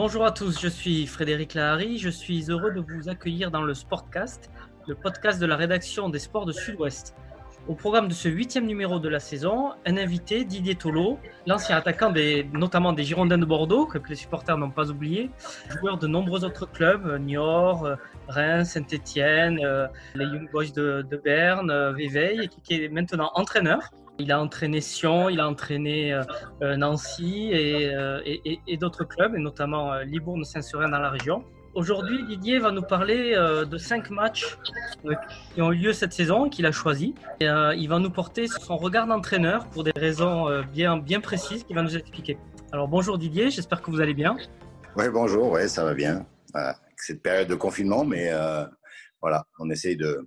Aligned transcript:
Bonjour 0.00 0.24
à 0.24 0.30
tous, 0.30 0.60
je 0.60 0.68
suis 0.68 1.08
Frédéric 1.08 1.54
Lahari. 1.54 1.98
Je 1.98 2.08
suis 2.08 2.52
heureux 2.52 2.70
de 2.70 2.80
vous 2.80 3.08
accueillir 3.08 3.50
dans 3.50 3.62
le 3.62 3.74
Sportcast, 3.74 4.48
le 4.86 4.94
podcast 4.94 5.40
de 5.40 5.46
la 5.46 5.56
rédaction 5.56 6.08
des 6.08 6.20
sports 6.20 6.46
de 6.46 6.52
Sud-Ouest. 6.52 7.16
Au 7.66 7.74
programme 7.74 8.06
de 8.06 8.12
ce 8.12 8.28
huitième 8.28 8.64
numéro 8.64 9.00
de 9.00 9.08
la 9.08 9.18
saison, 9.18 9.72
un 9.84 9.96
invité, 9.96 10.44
Didier 10.44 10.76
Tolo, 10.76 11.18
l'ancien 11.48 11.76
attaquant 11.76 12.14
notamment 12.52 12.92
des 12.92 13.02
Girondins 13.02 13.38
de 13.38 13.44
Bordeaux, 13.44 13.86
que 13.86 13.98
les 14.08 14.14
supporters 14.14 14.56
n'ont 14.56 14.70
pas 14.70 14.88
oublié, 14.88 15.30
joueur 15.80 15.98
de 15.98 16.06
nombreux 16.06 16.44
autres 16.44 16.70
clubs, 16.70 17.20
Niort, 17.20 17.96
Reims, 18.28 18.74
Saint-Etienne, 18.74 19.58
euh, 19.64 19.88
les 20.14 20.26
Young 20.26 20.48
Boys 20.52 20.70
de, 20.76 21.20
Berne, 21.24 21.72
euh, 21.72 21.90
Vevey, 21.90 22.44
et 22.44 22.46
qui 22.46 22.84
est 22.84 22.88
maintenant 22.88 23.32
entraîneur. 23.34 23.80
Il 24.18 24.32
a 24.32 24.40
entraîné 24.40 24.80
Sion, 24.80 25.28
il 25.28 25.40
a 25.40 25.48
entraîné 25.48 26.12
euh, 26.12 26.76
Nancy 26.76 27.50
et, 27.52 28.60
et 28.66 28.76
d'autres 28.76 29.04
clubs, 29.04 29.34
et 29.34 29.38
notamment 29.38 29.94
Libourne-Saint-Seurin 30.00 30.88
dans 30.88 30.98
la 30.98 31.10
région. 31.10 31.44
Aujourd'hui, 31.74 32.24
Didier 32.24 32.58
va 32.58 32.72
nous 32.72 32.82
parler 32.82 33.34
euh, 33.36 33.64
de 33.64 33.78
cinq 33.78 34.10
matchs 34.10 34.58
euh, 35.04 35.14
qui 35.54 35.62
ont 35.62 35.70
eu 35.70 35.76
lieu 35.76 35.92
cette 35.92 36.12
saison 36.12 36.48
qu'il 36.48 36.66
a 36.66 36.72
choisi. 36.72 37.14
Euh, 37.42 37.72
il 37.76 37.88
va 37.88 38.00
nous 38.00 38.10
porter 38.10 38.48
son 38.48 38.76
regard 38.76 39.06
d'entraîneur 39.06 39.64
pour 39.66 39.84
des 39.84 39.92
raisons 39.94 40.62
bien, 40.72 40.96
bien 40.96 41.20
précises 41.20 41.62
qu'il 41.62 41.76
va 41.76 41.82
nous 41.82 41.96
expliquer. 41.96 42.36
Alors 42.72 42.88
bonjour 42.88 43.16
Didier, 43.16 43.50
j'espère 43.50 43.80
que 43.80 43.92
vous 43.92 44.00
allez 44.00 44.14
bien. 44.14 44.36
Oui, 44.96 45.04
bonjour, 45.08 45.52
ouais, 45.52 45.68
ça 45.68 45.84
va 45.84 45.94
bien. 45.94 46.26
cette 46.96 47.22
période 47.22 47.46
de 47.46 47.54
confinement, 47.54 48.04
mais 48.04 48.32
voilà, 49.20 49.44
on 49.60 49.70
essaye, 49.70 49.96
de, 49.96 50.26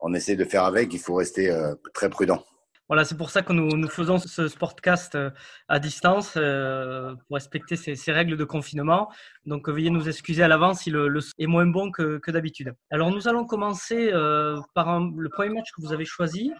on 0.00 0.12
essaye 0.12 0.36
de 0.36 0.44
faire 0.44 0.64
avec, 0.64 0.92
il 0.92 0.98
faut 0.98 1.14
rester 1.14 1.50
très 1.94 2.10
prudent. 2.10 2.44
Voilà, 2.90 3.04
c'est 3.04 3.16
pour 3.16 3.30
ça 3.30 3.42
que 3.42 3.52
nous, 3.52 3.88
faisons 3.88 4.18
ce 4.18 4.48
sportcast 4.48 5.14
euh, 5.14 5.30
à 5.68 5.78
distance 5.78 6.34
euh, 6.36 7.14
pour 7.14 7.36
respecter 7.36 7.76
ces, 7.76 8.10
règles 8.10 8.36
de 8.36 8.42
confinement. 8.42 9.08
Donc, 9.46 9.68
veuillez 9.68 9.90
nous 9.90 10.08
excuser 10.08 10.42
à 10.42 10.48
l'avance 10.48 10.80
si 10.80 10.90
le, 10.90 11.06
le 11.06 11.20
est 11.38 11.46
moins 11.46 11.66
bon 11.66 11.92
que, 11.92 12.20
d'habitude. 12.32 12.74
Alors, 12.90 13.12
nous 13.12 13.28
allons 13.28 13.46
commencer 13.46 14.10
euh, 14.12 14.60
par 14.74 14.98
le 14.98 15.28
premier 15.28 15.54
match 15.54 15.70
que 15.70 15.80
vous 15.80 15.92
avez 15.92 16.04
choisi. 16.04 16.52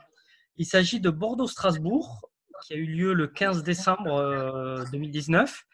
Il 0.57 0.67
s'agit 0.67 1.01
de 1.01 1.11
Bordeaux-Strasbourg, 1.11 2.21
qui 2.65 2.75
a 2.75 2.77
eu 2.77 2.87
lieu 2.87 3.13
le 3.13 3.27
15 3.27 3.65
décembre 3.65 4.85
2019, 4.93 5.65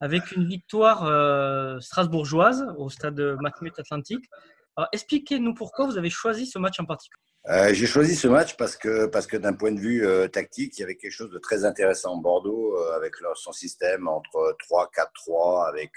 avec 0.00 0.32
une 0.32 0.46
victoire 0.46 1.02
strasbourgeoise 1.82 2.64
au 2.78 2.88
stade 2.88 3.20
Matmut 3.42 3.78
Atlantique. 3.78 4.24
expliquez-nous 4.92 5.52
pourquoi 5.52 5.84
vous 5.84 5.98
avez 5.98 6.08
choisi 6.08 6.46
ce 6.46 6.58
match 6.58 6.80
en 6.80 6.86
particulier. 6.86 7.20
Euh, 7.48 7.72
j'ai 7.72 7.86
choisi 7.86 8.16
ce 8.16 8.26
match 8.26 8.56
parce 8.56 8.76
que, 8.76 9.06
parce 9.06 9.28
que 9.28 9.36
d'un 9.36 9.52
point 9.52 9.70
de 9.70 9.78
vue 9.78 10.04
euh, 10.04 10.26
tactique, 10.26 10.76
il 10.76 10.80
y 10.80 10.82
avait 10.82 10.96
quelque 10.96 11.12
chose 11.12 11.30
de 11.30 11.38
très 11.38 11.64
intéressant. 11.64 12.16
Bordeaux, 12.16 12.76
euh, 12.76 12.96
avec 12.96 13.20
leur, 13.20 13.36
son 13.36 13.52
système 13.52 14.08
entre 14.08 14.56
3-4-3, 14.68 15.68
avec, 15.68 15.92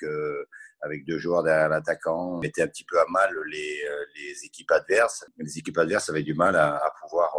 avec 0.81 1.05
deux 1.05 1.17
joueurs 1.17 1.41
derrière 1.41 1.69
l'attaquant, 1.69 2.37
mettait 2.37 2.61
un 2.61 2.67
petit 2.67 2.83
peu 2.83 2.99
à 2.99 3.05
mal 3.09 3.35
les, 3.47 3.81
les 4.15 4.45
équipes 4.45 4.71
adverses. 4.71 5.25
Les 5.37 5.57
équipes 5.57 5.79
adverses 5.79 6.09
avaient 6.09 6.23
du 6.23 6.35
mal 6.35 6.55
à, 6.55 6.93
pouvoir 7.01 7.35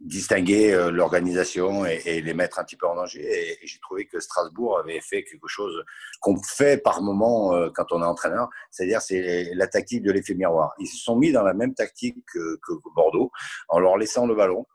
distinguer 0.00 0.88
l'organisation 0.90 1.84
et, 1.84 2.22
les 2.22 2.32
mettre 2.32 2.58
un 2.58 2.64
petit 2.64 2.76
peu 2.76 2.86
en 2.86 2.94
danger. 2.96 3.20
Et, 3.20 3.66
j'ai 3.66 3.78
trouvé 3.80 4.06
que 4.06 4.20
Strasbourg 4.20 4.78
avait 4.78 5.00
fait 5.02 5.22
quelque 5.24 5.48
chose 5.48 5.84
qu'on 6.20 6.40
fait 6.42 6.78
par 6.82 7.02
moment 7.02 7.68
quand 7.74 7.92
on 7.92 8.02
est 8.02 8.06
entraîneur, 8.06 8.48
c'est-à-dire 8.70 9.02
c'est 9.02 9.50
la 9.54 9.66
tactique 9.66 10.02
de 10.02 10.12
l'effet 10.12 10.34
miroir. 10.34 10.72
Ils 10.78 10.86
se 10.86 10.96
sont 10.96 11.16
mis 11.16 11.32
dans 11.32 11.42
la 11.42 11.52
même 11.52 11.74
tactique 11.74 12.16
que, 12.32 12.56
que 12.56 12.72
Bordeaux 12.94 13.30
en 13.68 13.78
leur 13.78 13.96
laissant 13.96 14.26
le 14.26 14.34
ballon. 14.34 14.66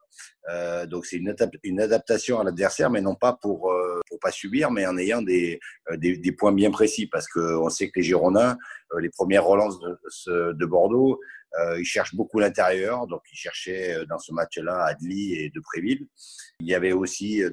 Euh, 0.50 0.86
donc 0.86 1.06
c'est 1.06 1.18
une, 1.18 1.80
adaptation 1.82 2.40
à 2.40 2.44
l'adversaire, 2.44 2.90
mais 2.90 3.02
non 3.02 3.16
pas 3.16 3.34
pour 3.34 3.72
euh, 3.72 4.00
pas 4.22 4.32
subir, 4.32 4.72
mais 4.72 4.86
en 4.86 4.98
ayant 4.98 5.22
des, 5.22 5.60
des, 5.98 6.18
des 6.18 6.32
points 6.32 6.54
bien 6.54 6.72
précis, 6.72 7.08
parce 7.08 7.28
que 7.28 7.40
on 7.58 7.70
sait 7.70 7.88
que 7.88 8.00
les 8.00 8.04
Girondins, 8.04 8.58
les 8.98 9.10
premières 9.10 9.44
relances 9.44 9.78
de, 9.80 10.54
de 10.54 10.66
Bordeaux, 10.66 11.20
euh, 11.60 11.80
il 11.80 11.86
cherche 11.86 12.16
beaucoup 12.16 12.40
l'intérieur, 12.40 13.08
donc 13.08 13.22
il 13.32 13.38
cherchait 13.38 13.96
euh, 13.96 14.06
dans 14.06 14.20
ce 14.20 14.34
match-là 14.34 14.84
Adli 14.86 15.36
et 15.36 15.50
Depréville. 15.50 16.08
Il 16.60 16.68
y 16.68 16.76
avait 16.76 16.92
aussi, 16.92 17.44
euh, 17.44 17.50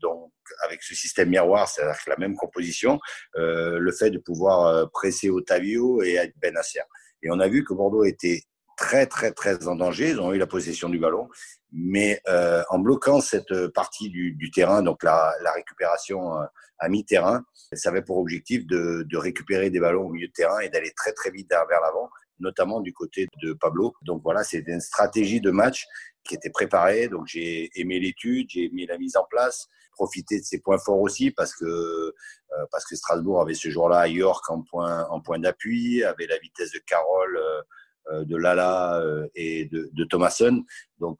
donc, 0.00 0.24
avec 0.64 0.82
ce 0.82 0.94
système 0.94 1.28
miroir, 1.28 1.68
c'est-à-dire 1.68 1.96
la 2.06 2.16
même 2.16 2.34
composition, 2.34 2.98
euh, 3.36 3.78
le 3.78 3.92
fait 3.92 4.10
de 4.10 4.18
pouvoir 4.18 4.90
presser 4.90 5.28
Otavio 5.28 6.02
et 6.02 6.32
Benasser. 6.40 6.80
Et 7.22 7.30
on 7.30 7.40
a 7.40 7.48
vu 7.48 7.64
que 7.64 7.74
Bordeaux 7.74 8.04
était 8.04 8.42
très 8.82 9.06
très 9.06 9.30
très 9.32 9.68
en 9.68 9.76
danger. 9.76 10.10
Ils 10.10 10.20
ont 10.20 10.32
eu 10.32 10.38
la 10.38 10.46
possession 10.46 10.88
du 10.88 10.98
ballon, 10.98 11.28
mais 11.72 12.20
euh, 12.28 12.64
en 12.68 12.80
bloquant 12.80 13.20
cette 13.20 13.68
partie 13.68 14.10
du, 14.10 14.50
terrain, 14.50 14.82
donc 14.82 15.04
la, 15.04 15.32
récupération 15.54 16.32
à 16.78 16.88
mi-terrain, 16.88 17.44
ça 17.72 17.90
avait 17.90 18.02
pour 18.02 18.18
objectif 18.18 18.66
de, 18.66 19.16
récupérer 19.16 19.70
des 19.70 19.80
ballons 19.80 20.06
au 20.06 20.10
milieu 20.10 20.26
de 20.26 20.32
terrain 20.32 20.58
et 20.58 20.68
d'aller 20.68 20.92
très 20.96 21.12
très 21.12 21.30
vite 21.30 21.48
vers 21.50 21.80
l'avant 21.80 22.10
notamment 22.40 22.80
du 22.80 22.92
côté 22.92 23.28
de 23.40 23.52
Pablo. 23.52 23.94
Donc 24.02 24.20
voilà, 24.24 24.42
c'était 24.42 24.72
une 24.72 24.80
stratégie 24.80 25.40
de 25.40 25.52
match 25.52 25.86
qui 26.24 26.34
était 26.34 26.50
préparée. 26.50 27.08
Donc 27.08 27.26
j'ai 27.26 27.70
aimé 27.80 27.98
l'étude, 28.00 28.48
j'ai 28.50 28.64
aimé 28.64 28.84
la 28.86 28.98
mise 28.98 29.16
en 29.16 29.24
place, 29.30 29.68
profiter 29.92 30.40
de 30.40 30.44
ses 30.44 30.60
points 30.60 30.78
forts 30.78 31.00
aussi 31.00 31.30
parce 31.30 31.54
que 31.54 31.64
euh, 31.64 32.66
parce 32.70 32.84
que 32.84 32.96
Strasbourg 32.96 33.40
avait 33.40 33.54
ce 33.54 33.70
jour-là 33.70 34.08
York 34.08 34.50
en 34.50 34.62
point 34.62 35.06
en 35.08 35.20
point 35.20 35.38
d'appui, 35.38 36.02
avait 36.04 36.26
la 36.26 36.38
vitesse 36.38 36.72
de 36.72 36.80
Carole, 36.80 37.36
euh, 37.36 37.60
euh, 37.60 37.62
de 38.10 38.36
Lala 38.36 39.02
et 39.34 39.66
de, 39.66 39.90
de 39.92 40.04
Thomason. 40.04 40.64
Donc 40.98 41.18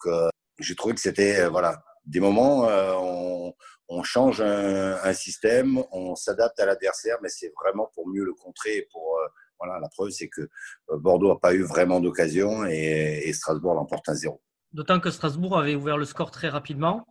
j'ai 0.58 0.74
trouvé 0.74 0.94
que 0.94 1.00
c'était 1.00 1.48
voilà 1.48 1.82
des 2.04 2.20
moments 2.20 2.66
on, 2.66 3.54
on 3.88 4.02
change 4.02 4.40
un, 4.40 5.12
système, 5.12 5.82
on 5.92 6.14
s'adapte 6.14 6.58
à 6.60 6.66
l'adversaire, 6.66 7.18
mais 7.22 7.28
c'est 7.28 7.52
vraiment 7.62 7.90
pour 7.94 8.08
mieux 8.08 8.24
le 8.24 8.34
contrer, 8.34 8.88
pour 8.90 9.18
voilà, 9.62 9.78
la 9.78 9.88
preuve, 9.88 10.10
c'est 10.10 10.28
que 10.28 10.40
euh, 10.42 10.98
Bordeaux 10.98 11.28
n'a 11.28 11.38
pas 11.38 11.54
eu 11.54 11.62
vraiment 11.62 12.00
d'occasion 12.00 12.64
et, 12.64 13.32
Strasbourg 13.32 13.74
l'emporte 13.74 14.08
à 14.08 14.14
zéro. 14.14 14.42
D'autant 14.72 15.00
que 15.00 15.10
Strasbourg 15.10 15.58
avait 15.58 15.74
ouvert 15.74 15.96
le 15.96 16.04
score 16.04 16.30
très 16.30 16.48
rapidement. 16.48 17.06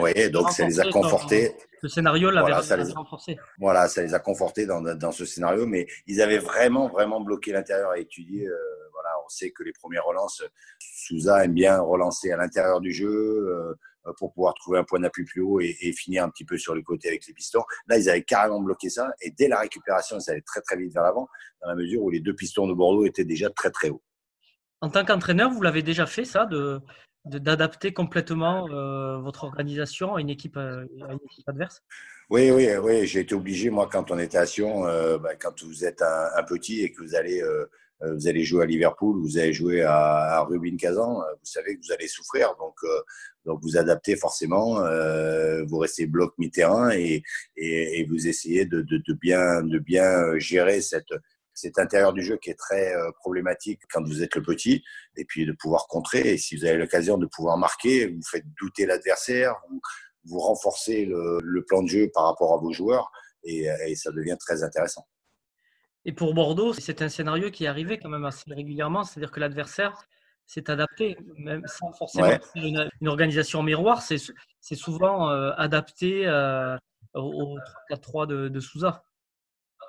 Oui, 0.00 0.30
donc 0.30 0.50
ça 0.52 0.66
les 0.66 0.80
a 0.80 0.90
confortés. 0.90 1.54
Le 1.82 1.88
scénario 1.88 2.30
l'avait 2.30 2.52
voilà, 2.52 2.84
renforcé. 2.94 3.38
Voilà, 3.58 3.88
ça 3.88 4.02
les 4.02 4.14
a 4.14 4.18
confortés 4.18 4.66
dans, 4.66 4.80
dans, 4.80 5.12
ce 5.12 5.24
scénario, 5.24 5.66
mais 5.66 5.86
ils 6.06 6.22
avaient 6.22 6.38
vraiment, 6.38 6.88
vraiment 6.88 7.20
bloqué 7.20 7.52
l'intérieur 7.52 7.90
à 7.90 7.98
étudier. 7.98 8.46
Euh, 8.46 8.56
voilà, 8.92 9.10
on 9.24 9.28
sait 9.28 9.50
que 9.50 9.62
les 9.62 9.72
premières 9.72 10.04
relances, 10.04 10.42
Souza 10.78 11.44
aime 11.44 11.54
bien 11.54 11.78
relancer 11.80 12.32
à 12.32 12.36
l'intérieur 12.36 12.80
du 12.80 12.92
jeu. 12.92 13.08
Euh, 13.08 13.74
euh, 14.06 14.12
pour 14.16 14.32
pouvoir 14.32 14.54
trouver 14.54 14.78
un 14.78 14.84
point 14.84 14.98
d'appui 14.98 15.24
plus 15.24 15.42
haut 15.42 15.60
et, 15.60 15.74
finir 15.92 16.24
un 16.24 16.30
petit 16.30 16.46
peu 16.46 16.56
sur 16.56 16.74
le 16.74 16.80
côté 16.80 17.08
avec 17.08 17.26
les 17.26 17.34
pistons. 17.34 17.64
Là, 17.86 17.98
ils 17.98 18.08
avaient 18.08 18.22
carrément 18.22 18.58
bloqué 18.58 18.88
ça 18.88 19.10
et 19.20 19.30
dès 19.30 19.46
la 19.46 19.60
récupération, 19.60 20.16
ils 20.18 20.30
allaient 20.30 20.40
très 20.40 20.62
très 20.62 20.78
vite 20.78 20.94
vers 20.94 21.02
l'avant 21.02 21.28
dans 21.60 21.68
la 21.68 21.74
mesure 21.74 22.02
où 22.02 22.08
les 22.08 22.20
deux 22.20 22.34
pistons 22.34 22.66
de 22.66 22.72
Bordeaux 22.72 23.04
étaient 23.04 23.26
déjà 23.26 23.50
très 23.50 23.70
très 23.70 23.90
hauts. 23.90 24.02
En 24.80 24.88
tant 24.88 25.04
qu'entraîneur, 25.04 25.50
vous 25.50 25.60
l'avez 25.60 25.82
déjà 25.82 26.06
fait 26.06 26.24
ça, 26.24 26.46
de 26.46 26.80
d'adapter 27.24 27.92
complètement 27.92 28.68
euh, 28.70 29.18
votre 29.18 29.44
organisation 29.44 30.14
à 30.14 30.20
une 30.20 30.30
équipe, 30.30 30.56
euh, 30.56 30.86
à 31.08 31.12
une 31.12 31.18
équipe 31.24 31.48
adverse? 31.48 31.82
Oui, 32.30 32.50
oui, 32.50 32.68
oui. 32.76 33.06
J'ai 33.06 33.20
été 33.20 33.34
obligé, 33.34 33.70
moi, 33.70 33.88
quand 33.90 34.10
on 34.10 34.18
était 34.18 34.38
à 34.38 34.46
Sion, 34.46 34.82
bah, 35.18 35.34
quand 35.38 35.62
vous 35.62 35.84
êtes 35.84 36.02
un, 36.02 36.42
petit 36.44 36.82
et 36.82 36.92
que 36.92 37.02
vous 37.02 37.14
allez 37.14 37.42
euh, 38.02 38.14
vous 38.14 38.28
allez 38.28 38.44
jouer 38.44 38.62
à 38.62 38.66
Liverpool, 38.66 39.20
vous 39.20 39.38
allez 39.38 39.52
jouer 39.52 39.82
à, 39.82 40.42
Rubin 40.42 40.76
Kazan, 40.76 41.20
euh, 41.20 41.32
vous 41.32 41.44
savez 41.44 41.76
que 41.76 41.80
vous 41.86 41.92
allez 41.92 42.08
souffrir, 42.08 42.54
donc 42.58 42.74
euh, 42.84 43.00
donc 43.44 43.60
vous 43.62 43.76
adaptez 43.76 44.16
forcément, 44.16 44.80
vous 45.66 45.78
restez 45.78 46.06
bloc 46.06 46.34
mi-terrain 46.38 46.90
et, 46.90 47.22
et, 47.56 48.00
et, 48.00 48.04
vous 48.04 48.28
essayez 48.28 48.66
de, 48.66 48.82
de, 48.82 48.98
de, 48.98 49.14
bien 49.14 49.62
de 49.62 49.78
bien 49.78 50.38
gérer 50.38 50.82
cette 50.82 51.12
cet 51.60 51.78
intérieur 51.78 52.12
du 52.12 52.22
jeu 52.22 52.36
qui 52.36 52.50
est 52.50 52.58
très 52.58 52.92
problématique 53.18 53.80
quand 53.92 54.02
vous 54.02 54.22
êtes 54.22 54.34
le 54.34 54.42
petit, 54.42 54.82
et 55.16 55.24
puis 55.24 55.46
de 55.46 55.52
pouvoir 55.52 55.86
contrer. 55.88 56.20
Et 56.32 56.38
si 56.38 56.56
vous 56.56 56.64
avez 56.64 56.78
l'occasion 56.78 57.18
de 57.18 57.26
pouvoir 57.26 57.56
marquer, 57.58 58.06
vous 58.08 58.22
faites 58.22 58.44
douter 58.60 58.86
l'adversaire, 58.86 59.54
vous, 59.68 59.80
vous 60.24 60.38
renforcez 60.38 61.04
le, 61.04 61.38
le, 61.42 61.64
plan 61.64 61.82
de 61.82 61.88
jeu 61.88 62.10
par 62.12 62.24
rapport 62.24 62.54
à 62.54 62.58
vos 62.58 62.72
joueurs, 62.72 63.10
et, 63.44 63.66
et 63.86 63.94
ça 63.94 64.10
devient 64.10 64.36
très 64.38 64.62
intéressant. 64.62 65.06
Et 66.04 66.12
pour 66.12 66.34
Bordeaux, 66.34 66.72
c'est 66.72 67.02
un 67.02 67.08
scénario 67.08 67.50
qui 67.50 67.64
est 67.64 67.68
arrivé 67.68 67.98
quand 67.98 68.08
même 68.08 68.24
assez 68.24 68.52
régulièrement, 68.52 69.04
c'est-à-dire 69.04 69.30
que 69.30 69.40
l'adversaire 69.40 70.06
s'est 70.46 70.70
adapté, 70.70 71.16
même 71.38 71.62
sans 71.66 71.92
forcément 71.92 72.38
une, 72.56 73.08
organisation 73.08 73.62
miroir, 73.62 74.02
c'est 74.02 74.74
souvent 74.74 75.30
euh, 75.30 75.52
adapté 75.56 76.26
euh, 76.26 76.76
au 77.14 77.56
3-4-3 77.90 78.26
de, 78.26 78.48
de 78.48 78.60
Souza. 78.60 79.04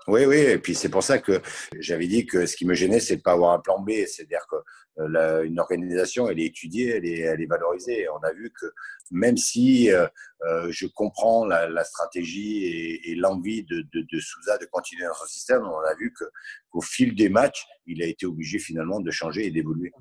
Oui, 0.08 0.26
oui, 0.26 0.38
et 0.38 0.58
puis 0.58 0.74
c'est 0.74 0.90
pour 0.90 1.04
ça 1.04 1.20
que 1.20 1.42
j'avais 1.80 2.08
dit 2.08 2.26
que 2.26 2.46
ce 2.46 2.56
qui 2.56 2.66
me 2.66 2.74
gênait, 2.74 3.00
c'est 3.00 3.18
de 3.18 3.22
pas 3.22 3.34
avoir 3.34 3.54
un 3.54 3.60
plan 3.60 3.80
B, 3.80 3.92
c'est-à-dire 4.08 4.46
que 4.50 4.56
euh, 5.00 5.44
une 5.44 5.60
organisation, 5.60 6.28
elle 6.28 6.40
est 6.40 6.46
étudiée, 6.46 6.98
elle 6.98 7.06
est, 7.06 7.20
elle 7.20 7.42
est 7.42 7.46
valorisée. 7.46 8.02
Et 8.02 8.10
on 8.10 8.18
a 8.18 8.34
vu 8.34 8.52
que 8.52 8.66
même 9.12 9.38
si 9.38 9.92
euh, 9.92 10.08
euh 10.48 10.68
je 10.72 10.88
comprends 10.88 11.46
la, 11.46 11.70
la 11.70 11.84
stratégie 11.84 12.66
et, 12.66 13.12
et 13.12 13.16
l'envie 13.16 13.64
de, 13.64 13.82
de, 13.94 14.06
de, 14.12 14.20
Souza 14.20 14.58
de 14.58 14.66
continuer 14.66 15.06
dans 15.06 15.14
son 15.14 15.26
système, 15.26 15.64
on 15.64 15.80
a 15.80 15.96
vu 15.96 16.14
qu'au 16.14 16.82
fil 16.82 17.16
des 17.16 17.30
matchs, 17.30 17.66
il 17.86 18.02
a 18.02 18.06
été 18.06 18.26
obligé 18.26 18.60
finalement 18.60 19.00
de 19.00 19.12
changer 19.12 19.46
et 19.46 19.52
d'évoluer. 19.52 19.92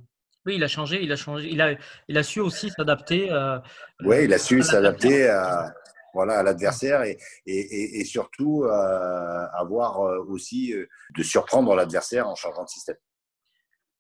Oui, 0.47 0.57
il 0.57 0.65
a 0.65 0.69
changé, 0.69 1.03
il 1.03 1.13
a 1.13 1.17
changé, 1.17 1.49
il 1.51 1.61
a, 1.61 1.75
il 2.09 2.17
a 2.17 2.23
su 2.23 2.41
aussi 2.41 2.71
s'adapter. 2.71 3.31
Euh, 3.31 3.59
oui, 4.05 4.25
il 4.25 4.33
a 4.33 4.39
su 4.39 4.63
s'adapter 4.63 5.29
à 5.29 5.75
voilà, 6.15 6.39
à 6.39 6.43
l'adversaire 6.43 7.03
et, 7.03 7.19
et, 7.47 8.01
et, 8.01 8.05
surtout 8.05 8.65
avoir 8.65 10.01
aussi 10.29 10.75
de 11.17 11.23
surprendre 11.23 11.75
l'adversaire 11.75 12.29
en 12.29 12.35
changeant 12.35 12.65
de 12.65 12.69
système. 12.69 12.97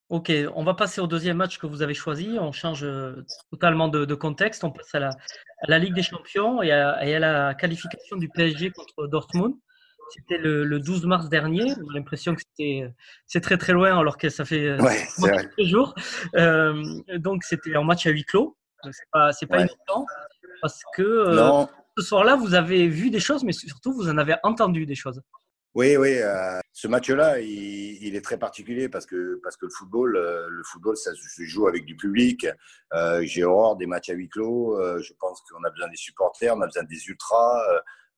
Ok, 0.08 0.32
on 0.56 0.64
va 0.64 0.74
passer 0.74 1.00
au 1.00 1.06
deuxième 1.06 1.36
match 1.36 1.58
que 1.58 1.68
vous 1.68 1.82
avez 1.82 1.94
choisi. 1.94 2.36
On 2.40 2.50
change 2.50 2.84
totalement 3.50 3.88
de, 3.88 4.14
contexte. 4.14 4.64
On 4.64 4.72
passe 4.72 4.92
à 4.94 4.98
la, 4.98 5.08
à 5.08 5.66
la, 5.68 5.78
Ligue 5.78 5.94
des 5.94 6.02
Champions 6.02 6.62
et 6.62 6.72
à, 6.72 7.06
et 7.06 7.14
à, 7.14 7.20
la 7.20 7.54
qualification 7.54 8.16
du 8.16 8.28
PSG 8.28 8.72
contre 8.72 9.06
Dortmund. 9.06 9.54
C'était 10.10 10.38
le, 10.38 10.80
12 10.80 11.06
mars 11.06 11.28
dernier. 11.28 11.68
J'ai 11.68 11.94
l'impression 11.94 12.34
que 12.34 12.40
c'était 12.40 12.90
c'est 13.26 13.40
très 13.40 13.56
très 13.56 13.72
loin 13.72 13.98
alors 13.98 14.18
que 14.18 14.28
ça 14.28 14.44
fait 14.44 14.80
ouais, 14.80 15.48
jours. 15.58 15.94
Euh, 16.34 16.82
donc 17.18 17.44
c'était 17.44 17.76
un 17.76 17.84
match 17.84 18.06
à 18.06 18.10
huis 18.10 18.24
clos. 18.24 18.56
C'est 18.90 19.10
pas 19.12 19.32
c'est 19.32 19.46
pas 19.46 19.60
évident 19.60 20.06
parce 20.62 20.80
que 20.96 21.02
euh, 21.02 21.64
ce 21.96 22.04
soir-là 22.04 22.36
vous 22.36 22.54
avez 22.54 22.88
vu 22.88 23.10
des 23.10 23.20
choses, 23.20 23.44
mais 23.44 23.52
surtout 23.52 23.92
vous 23.92 24.08
en 24.08 24.18
avez 24.18 24.36
entendu 24.42 24.86
des 24.86 24.94
choses. 24.94 25.20
Oui, 25.74 25.96
oui. 25.96 26.18
Euh, 26.18 26.58
ce 26.72 26.88
match-là, 26.88 27.38
il, 27.38 28.16
est 28.16 28.24
très 28.24 28.38
particulier 28.38 28.88
parce 28.88 29.06
que 29.06 29.40
parce 29.42 29.56
que 29.56 29.66
le 29.66 29.70
football, 29.70 30.12
le 30.12 30.62
football, 30.64 30.96
ça 30.96 31.12
se 31.14 31.42
joue 31.44 31.68
avec 31.68 31.84
du 31.84 31.96
public. 31.96 32.46
J'ai 33.22 33.44
horreur 33.44 33.76
des 33.76 33.86
matchs 33.86 34.10
à 34.10 34.14
huis 34.14 34.28
clos. 34.28 34.76
je 35.00 35.12
pense 35.20 35.42
qu'on 35.42 35.62
a 35.62 35.70
besoin 35.70 35.88
des 35.88 35.96
supporters, 35.96 36.56
on 36.56 36.60
a 36.62 36.66
besoin 36.66 36.82
des 36.84 37.06
ultras. 37.06 37.62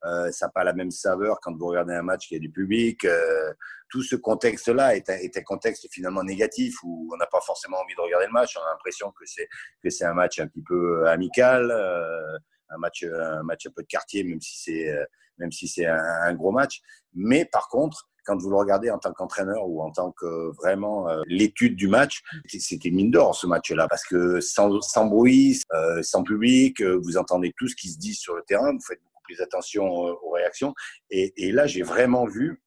Euh, 0.04 0.30
ça 0.32 0.46
n'a 0.46 0.50
pas 0.52 0.64
la 0.64 0.72
même 0.72 0.90
saveur 0.90 1.38
quand 1.40 1.56
vous 1.56 1.66
regardez 1.66 1.94
un 1.94 2.02
match 2.02 2.26
qui 2.26 2.36
a 2.36 2.38
du 2.38 2.50
public. 2.50 3.04
Euh, 3.04 3.52
tout 3.88 4.02
ce 4.02 4.16
contexte-là 4.16 4.96
est, 4.96 5.08
est, 5.08 5.36
un 5.36 5.42
contexte 5.42 5.86
finalement 5.92 6.24
négatif 6.24 6.82
où 6.82 7.08
on 7.12 7.16
n'a 7.16 7.26
pas 7.26 7.40
forcément 7.40 7.78
envie 7.78 7.94
de 7.94 8.00
regarder 8.00 8.26
le 8.26 8.32
match. 8.32 8.56
On 8.56 8.66
a 8.66 8.70
l'impression 8.70 9.12
que 9.12 9.24
c'est 9.26 9.48
que 9.82 9.90
c'est 9.90 10.04
un 10.04 10.14
match 10.14 10.40
un 10.40 10.48
petit 10.48 10.62
peu 10.62 11.06
amical, 11.08 11.70
euh, 11.70 12.38
un 12.74 12.78
match 12.78 13.04
un 13.04 13.42
match 13.42 13.66
un 13.66 13.70
peu 13.70 13.82
de 13.82 13.88
quartier, 13.88 14.24
même 14.24 14.40
si 14.40 14.58
c'est 14.60 14.94
même 15.38 15.52
si 15.52 15.66
c'est 15.66 15.86
un, 15.86 16.34
gros 16.34 16.52
match. 16.52 16.80
Mais 17.14 17.44
par 17.44 17.68
contre, 17.68 18.08
quand 18.24 18.36
vous 18.36 18.50
le 18.50 18.56
regardez 18.56 18.90
en 18.90 18.98
tant 18.98 19.12
qu'entraîneur 19.12 19.68
ou 19.68 19.82
en 19.82 19.90
tant 19.90 20.12
que 20.12 20.54
vraiment 20.56 21.08
l'étude 21.26 21.74
du 21.74 21.88
match, 21.88 22.22
c'était 22.46 22.90
mine 22.90 23.10
d'or 23.10 23.34
ce 23.34 23.46
match-là 23.46 23.88
parce 23.88 24.04
que 24.04 24.40
sans, 24.40 24.68
bruit, 25.06 25.60
sans 26.02 26.22
public, 26.22 26.80
vous 26.82 27.16
entendez 27.16 27.52
tout 27.56 27.66
ce 27.66 27.74
qui 27.74 27.88
se 27.88 27.98
dit 27.98 28.14
sur 28.14 28.36
le 28.36 28.42
terrain, 28.42 28.72
vous 28.72 28.84
faites 28.86 29.00
plus 29.22 29.40
attention 29.40 29.84
aux 29.84 30.30
réactions. 30.30 30.74
Et, 31.10 31.52
là, 31.52 31.66
j'ai 31.66 31.82
vraiment 31.82 32.26
vu, 32.26 32.62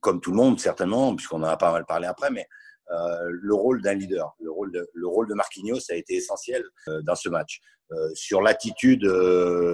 comme 0.00 0.20
tout 0.20 0.30
le 0.30 0.36
monde 0.36 0.58
certainement, 0.58 1.14
puisqu'on 1.14 1.42
en 1.42 1.48
a 1.48 1.56
pas 1.56 1.72
mal 1.72 1.84
parlé 1.86 2.06
après, 2.06 2.30
mais 2.30 2.46
euh, 2.90 3.28
le 3.30 3.54
rôle 3.54 3.82
d'un 3.82 3.94
leader. 3.94 4.34
Le 4.40 4.50
rôle, 4.50 4.72
de, 4.72 4.88
le 4.94 5.06
rôle 5.06 5.28
de 5.28 5.34
Marquinhos 5.34 5.90
a 5.90 5.94
été 5.94 6.14
essentiel 6.14 6.64
euh, 6.88 7.02
dans 7.02 7.14
ce 7.14 7.28
match. 7.28 7.60
Euh, 7.92 8.10
sur 8.14 8.42
l'attitude 8.42 9.04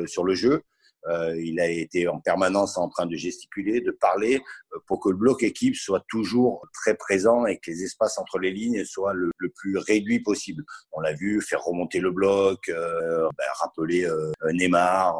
sur 0.06 0.24
le 0.24 0.34
jeu, 0.34 0.62
euh, 1.08 1.34
il 1.40 1.58
a 1.58 1.68
été 1.68 2.06
en 2.06 2.20
permanence 2.20 2.78
en 2.78 2.88
train 2.88 3.06
de 3.06 3.16
gesticuler, 3.16 3.80
de 3.80 3.90
parler 3.90 4.36
euh, 4.36 4.78
pour 4.86 5.00
que 5.00 5.08
le 5.08 5.16
bloc 5.16 5.42
équipe 5.42 5.74
soit 5.74 6.04
toujours 6.08 6.64
très 6.72 6.94
présent 6.94 7.44
et 7.44 7.58
que 7.58 7.70
les 7.72 7.82
espaces 7.82 8.18
entre 8.18 8.38
les 8.38 8.52
lignes 8.52 8.84
soient 8.84 9.12
le, 9.12 9.32
plus 9.56 9.76
réduits 9.78 10.20
possible. 10.20 10.64
On 10.92 11.00
l'a 11.00 11.12
vu 11.12 11.40
faire 11.40 11.62
remonter 11.62 11.98
le 11.98 12.12
bloc, 12.12 12.68
euh, 12.68 13.28
ben, 13.36 13.44
rappeler 13.60 14.08
Neymar, 14.52 15.16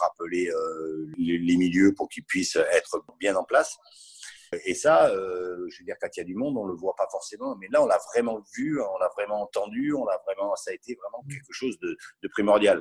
rappeler 0.00 0.50
les, 1.18 1.56
milieux 1.56 1.94
pour 1.94 2.08
qu'ils 2.08 2.24
puissent 2.24 2.56
être 2.72 3.04
bien 3.20 3.36
en 3.36 3.44
place. 3.44 3.76
Et 4.64 4.74
ça, 4.74 5.10
je 5.10 5.78
veux 5.78 5.84
dire, 5.84 5.96
quand 6.00 6.08
il 6.16 6.20
y 6.20 6.22
a 6.22 6.24
du 6.24 6.34
monde, 6.34 6.56
on 6.56 6.64
le 6.64 6.74
voit 6.74 6.94
pas 6.96 7.08
forcément, 7.10 7.56
mais 7.56 7.68
là, 7.70 7.82
on 7.82 7.86
l'a 7.86 7.98
vraiment 8.14 8.40
vu, 8.56 8.80
on 8.80 8.98
l'a 8.98 9.08
vraiment 9.16 9.42
entendu, 9.42 9.92
on 9.94 10.04
l'a 10.04 10.20
vraiment, 10.26 10.54
ça 10.56 10.70
a 10.70 10.74
été 10.74 10.94
vraiment 10.94 11.24
quelque 11.28 11.52
chose 11.52 11.78
de, 11.80 11.96
de 12.22 12.28
primordial. 12.28 12.80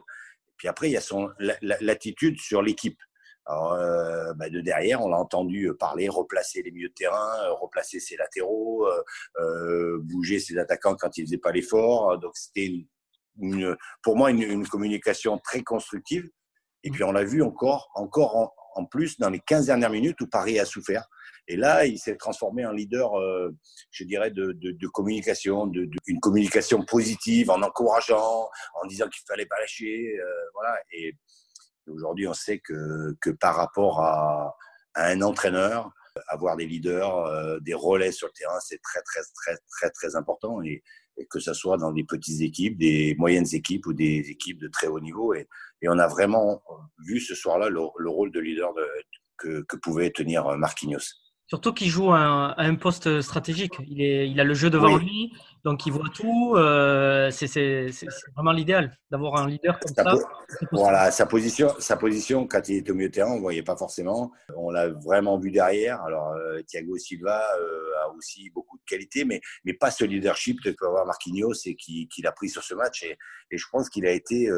Puis 0.57 0.67
après, 0.67 0.89
il 0.89 0.93
y 0.93 0.97
a 0.97 1.01
son 1.01 1.29
l'attitude 1.61 2.39
sur 2.39 2.61
l'équipe. 2.61 2.99
Alors, 3.45 3.73
euh, 3.73 4.33
bah, 4.35 4.49
de 4.49 4.61
derrière, 4.61 5.01
on 5.01 5.09
l'a 5.09 5.17
entendu 5.17 5.69
parler, 5.77 6.07
replacer 6.07 6.61
les 6.61 6.71
milieux 6.71 6.87
de 6.87 6.93
terrain, 6.93 7.35
euh, 7.43 7.53
replacer 7.53 7.99
ses 7.99 8.15
latéraux, 8.15 8.87
euh, 9.39 9.99
bouger 10.01 10.39
ses 10.39 10.57
attaquants 10.57 10.95
quand 10.95 11.17
ils 11.17 11.25
faisaient 11.25 11.37
pas 11.37 11.51
l'effort. 11.51 12.17
Donc, 12.19 12.37
c'était 12.37 12.87
pour 14.01 14.15
moi 14.15 14.31
une, 14.31 14.65
communication 14.67 15.37
très 15.39 15.63
constructive. 15.63 16.29
Et 16.83 16.91
puis, 16.91 17.03
on 17.03 17.11
l'a 17.11 17.25
vu 17.25 17.41
encore, 17.41 17.89
encore 17.95 18.35
en, 18.37 18.53
en, 18.75 18.85
plus 18.85 19.17
dans 19.19 19.29
les 19.29 19.39
15 19.39 19.67
dernières 19.67 19.89
minutes 19.89 20.19
où 20.21 20.27
Paris 20.27 20.59
a 20.59 20.65
souffert. 20.65 21.07
Et 21.47 21.57
là, 21.57 21.85
il 21.85 21.99
s'est 21.99 22.15
transformé 22.15 22.65
en 22.65 22.71
leader, 22.71 23.19
euh, 23.19 23.51
je 23.91 24.03
dirais, 24.05 24.31
de, 24.31 24.87
communication, 24.87 25.67
de, 25.67 25.89
une 26.07 26.19
communication 26.19 26.83
positive, 26.85 27.49
en 27.49 27.61
encourageant, 27.61 28.49
en 28.81 28.87
disant 28.87 29.07
qu'il 29.09 29.23
fallait 29.27 29.45
pas 29.45 29.59
lâcher. 29.59 30.17
Euh, 30.19 30.25
voilà. 30.53 30.77
Et 30.93 31.17
aujourd'hui, 31.87 32.27
on 32.27 32.33
sait 32.33 32.59
que, 32.59 33.15
que 33.19 33.29
par 33.31 33.55
rapport 33.55 33.99
à, 34.01 34.55
un 34.95 35.21
entraîneur, 35.21 35.91
avoir 36.27 36.55
des 36.55 36.67
leaders, 36.67 37.17
euh, 37.25 37.59
des 37.59 37.73
relais 37.73 38.11
sur 38.11 38.27
le 38.27 38.33
terrain, 38.33 38.59
c'est 38.59 38.79
très, 38.81 39.01
très, 39.01 39.21
très, 39.33 39.57
très, 39.71 39.89
très 39.89 40.15
important. 40.15 40.61
Et, 40.61 40.81
que 41.29 41.39
ce 41.39 41.53
soit 41.53 41.77
dans 41.77 41.91
des 41.91 42.03
petites 42.03 42.41
équipes, 42.41 42.75
des 42.75 43.15
moyennes 43.19 43.45
équipes 43.53 43.85
ou 43.85 43.93
des 43.93 44.31
équipes 44.31 44.59
de 44.59 44.67
très 44.67 44.87
haut 44.87 44.99
niveau. 44.99 45.35
Et 45.83 45.89
on 45.89 45.99
a 45.99 46.07
vraiment 46.07 46.63
vu 47.05 47.19
ce 47.19 47.35
soir-là 47.35 47.69
le, 47.69 47.81
le, 47.97 48.09
rôle 48.09 48.31
de 48.31 48.39
leader 48.39 48.73
de, 48.73 48.87
que, 49.37 49.61
que 49.63 49.77
pouvait 49.77 50.09
tenir 50.09 50.57
Marquinhos. 50.57 51.21
Surtout 51.47 51.73
qu'il 51.73 51.89
joue 51.89 52.11
à 52.11 52.55
un, 52.57 52.75
poste 52.75 53.21
stratégique. 53.21 53.73
Il, 53.85 54.01
est, 54.01 54.27
il 54.27 54.39
a 54.39 54.43
le 54.43 54.53
jeu 54.53 54.69
devant 54.69 54.97
lui, 54.97 55.33
donc 55.65 55.85
il 55.85 55.91
voit 55.91 56.09
tout. 56.11 56.55
Euh, 56.55 57.29
c'est 57.31 57.91
vraiment 58.33 58.53
l'idéal 58.53 58.97
d'avoir 59.11 59.35
un 59.35 59.47
leader 59.47 59.77
comme 59.79 59.93
ça. 59.93 60.15
Voilà, 60.71 61.11
sa 61.11 61.25
position, 61.25 61.69
sa 61.79 61.97
position, 61.97 62.47
quand 62.47 62.69
il 62.69 62.77
était 62.77 62.91
au 62.91 62.95
milieu 62.95 63.09
de 63.09 63.13
terrain, 63.13 63.31
on 63.33 63.35
ne 63.35 63.41
voyait 63.41 63.61
pas 63.61 63.75
forcément. 63.75 64.31
On 64.55 64.71
l'a 64.71 64.87
vraiment 64.89 65.37
vu 65.37 65.51
derrière. 65.51 66.01
Alors, 66.03 66.31
euh, 66.31 66.61
Thiago 66.65 66.97
Silva 66.97 67.43
euh, 67.59 68.03
a 68.03 68.09
aussi 68.15 68.49
beaucoup 68.49 68.77
de 68.77 68.83
qualités, 68.87 69.25
mais, 69.25 69.41
mais 69.65 69.73
pas 69.73 69.91
ce 69.91 70.05
leadership 70.05 70.59
que 70.63 70.69
peut 70.69 70.87
avoir 70.87 71.05
Marquinhos 71.05 71.53
et 71.65 71.75
qu'il 71.75 72.25
a 72.25 72.31
pris 72.31 72.49
sur 72.49 72.63
ce 72.63 72.73
match. 72.73 73.03
Et, 73.03 73.17
et 73.51 73.57
je 73.57 73.65
pense 73.71 73.89
qu'il 73.89 74.07
a 74.07 74.11
été 74.11 74.49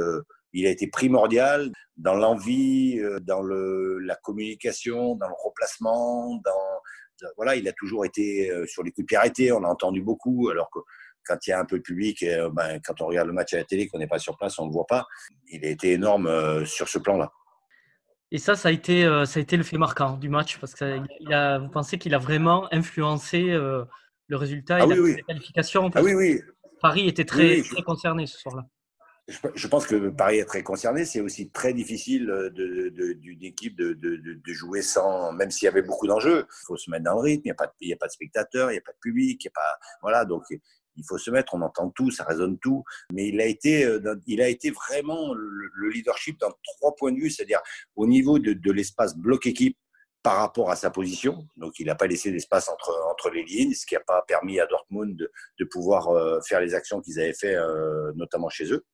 il 0.56 0.66
a 0.66 0.70
été 0.70 0.88
primordial 0.88 1.72
dans 1.98 2.16
l'envie, 2.16 2.98
euh, 3.00 3.20
dans 3.20 3.42
le, 3.42 4.00
la 4.00 4.16
communication, 4.16 5.16
dans 5.16 5.28
le 5.28 5.36
replacement, 5.44 6.42
dans 6.44 6.52
voilà, 7.38 7.56
il 7.56 7.66
a 7.68 7.72
toujours 7.72 8.06
été 8.06 8.52
euh, 8.52 8.66
sur 8.68 8.84
les 8.84 8.92
coups 8.92 9.06
de 9.06 9.08
pied 9.08 9.18
arrêtés. 9.18 9.52
On 9.54 9.64
a 9.64 9.68
entendu 9.68 10.02
beaucoup, 10.02 10.50
alors 10.50 10.70
que 10.70 10.80
quand 11.26 11.38
il 11.48 11.52
y 11.52 11.54
a 11.54 11.60
un 11.60 11.66
peu 11.66 11.78
de 11.78 11.84
public, 11.84 12.24
euh, 12.24 12.50
ben, 12.50 12.80
quand 12.84 13.02
on 13.02 13.08
regarde 13.08 13.28
le 13.28 13.34
match 13.34 13.54
à 13.54 13.58
la 13.58 13.64
télé, 13.64 13.88
qu'on 13.88 14.00
n'est 14.00 14.08
pas 14.08 14.20
sur 14.20 14.38
place, 14.38 14.60
on 14.60 14.64
ne 14.64 14.70
le 14.70 14.74
voit 14.74 14.86
pas. 14.86 15.06
Il 15.48 15.66
a 15.66 15.70
été 15.70 15.94
énorme 15.94 16.66
sur 16.66 16.90
ce 16.90 17.00
plan-là. 17.00 17.32
Et 18.32 18.38
ça, 18.38 18.56
ça 18.56 18.68
a 18.68 18.72
été, 18.72 19.04
ça 19.26 19.40
a 19.40 19.42
été 19.42 19.56
le 19.56 19.64
fait 19.64 19.78
marquant 19.78 20.18
du 20.18 20.28
match, 20.28 20.58
parce 20.60 20.76
que 20.76 21.00
il 21.22 21.34
a, 21.34 21.60
vous 21.60 21.70
pensez 21.70 21.98
qu'il 21.98 22.14
a 22.14 22.18
vraiment 22.18 22.68
influencé 22.74 23.44
le 23.44 24.36
résultat 24.36 24.80
et 24.80 24.84
ah 24.84 24.88
la 24.88 25.22
qualification 25.24 25.90
Ah 25.96 26.04
oui, 26.04 26.14
oui. 26.16 26.42
Paris 26.82 27.08
était 27.08 27.24
très, 27.24 27.62
très 27.62 27.82
concerné 27.82 28.26
ce 28.26 28.38
soir-là 28.40 28.66
je 29.28 29.68
pense 29.68 29.88
que 29.88 30.10
Paris 30.10 30.38
est 30.38 30.46
très 30.46 30.62
concerné. 30.62 31.04
C'est 31.04 31.22
aussi 31.22 31.50
très 31.50 31.74
difficile 31.74 32.52
d'une 32.54 33.44
équipe 33.44 33.76
de, 33.76 34.54
jouer 34.54 34.82
sans, 34.82 35.32
même 35.34 35.52
s'il 35.52 35.66
y 35.66 35.70
avait 35.70 35.82
beaucoup 35.82 36.08
d'enjeux. 36.08 36.46
Il 36.48 36.66
faut 36.66 36.78
se 36.78 36.90
mettre 36.92 37.06
dans 37.06 37.16
le 37.16 37.22
rythme. 37.22 37.42
Il 37.46 37.48
n'y 37.48 37.94
a, 37.94 37.98
pas 37.98 38.08
de, 38.08 38.12
spectateurs, 38.12 38.70
il 38.70 38.74
n'y 38.74 38.80
a 38.80 38.82
pas 38.82 38.92
de 38.92 39.00
public, 39.00 39.44
il 39.44 39.46
y 39.46 39.50
a 39.50 39.52
pas, 39.52 39.80
voilà. 40.02 40.26
Donc, 40.26 40.44
il 40.50 41.04
faut 41.08 41.18
se 41.18 41.32
mettre. 41.32 41.56
On 41.56 41.62
entend 41.62 41.90
tout, 41.90 42.12
ça 42.12 42.24
résonne 42.24 42.60
tout. 42.60 42.84
Mais 43.12 43.28
il 43.30 43.42
a 43.42 43.46
été, 43.46 43.84
euh, 43.84 44.16
il 44.28 44.42
a 44.42 44.48
été 44.48 44.70
vraiment 44.70 45.34
le, 45.34 45.90
leadership 45.90 46.40
dans 46.40 46.52
trois 46.64 46.96
points 46.96 47.12
de 47.12 47.20
vue, 47.20 47.30
c'est-à-dire 47.30 47.62
au 47.96 48.08
niveau 48.08 48.38
de, 48.38 48.72
l'espace 48.72 49.16
bloc 49.16 49.48
équipe 49.48 49.78
par 50.22 50.38
rapport 50.38 50.70
à 50.70 50.76
sa 50.76 50.92
position. 50.92 51.48
Donc, 51.58 51.80
il 51.80 51.88
n'a 51.88 51.96
pas 51.96 52.08
laissé 52.08 52.32
d'espace 52.32 52.70
entre, 52.70 52.92
entre 53.12 53.30
les 53.30 53.44
lignes, 53.44 53.74
ce 53.74 53.86
qui 53.86 53.96
n'a 53.96 54.02
pas 54.02 54.24
permis 54.28 54.60
à 54.60 54.68
Dortmund 54.68 55.16
de, 55.16 55.66
pouvoir 55.66 56.10
euh, 56.10 56.42
faire 56.42 56.60
les 56.62 56.76
actions 56.76 57.02
qu'ils 57.02 57.20
avaient 57.20 57.34
fait, 57.34 57.56
euh, 57.56 58.12
notamment 58.16 58.50
chez 58.50 58.72
eux 58.72 58.86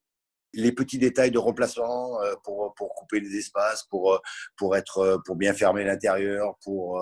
les 0.53 0.71
petits 0.71 0.97
détails 0.97 1.31
de 1.31 1.37
remplacement 1.37 2.21
euh, 2.21 2.33
pour, 2.43 2.73
pour 2.75 2.93
couper 2.95 3.19
les 3.19 3.37
espaces, 3.37 3.83
pour, 3.83 4.13
euh, 4.13 4.19
pour, 4.57 4.75
être, 4.75 4.99
euh, 4.99 5.17
pour 5.25 5.35
bien 5.35 5.53
fermer 5.53 5.83
l'intérieur. 5.83 6.55
Pour, 6.63 7.01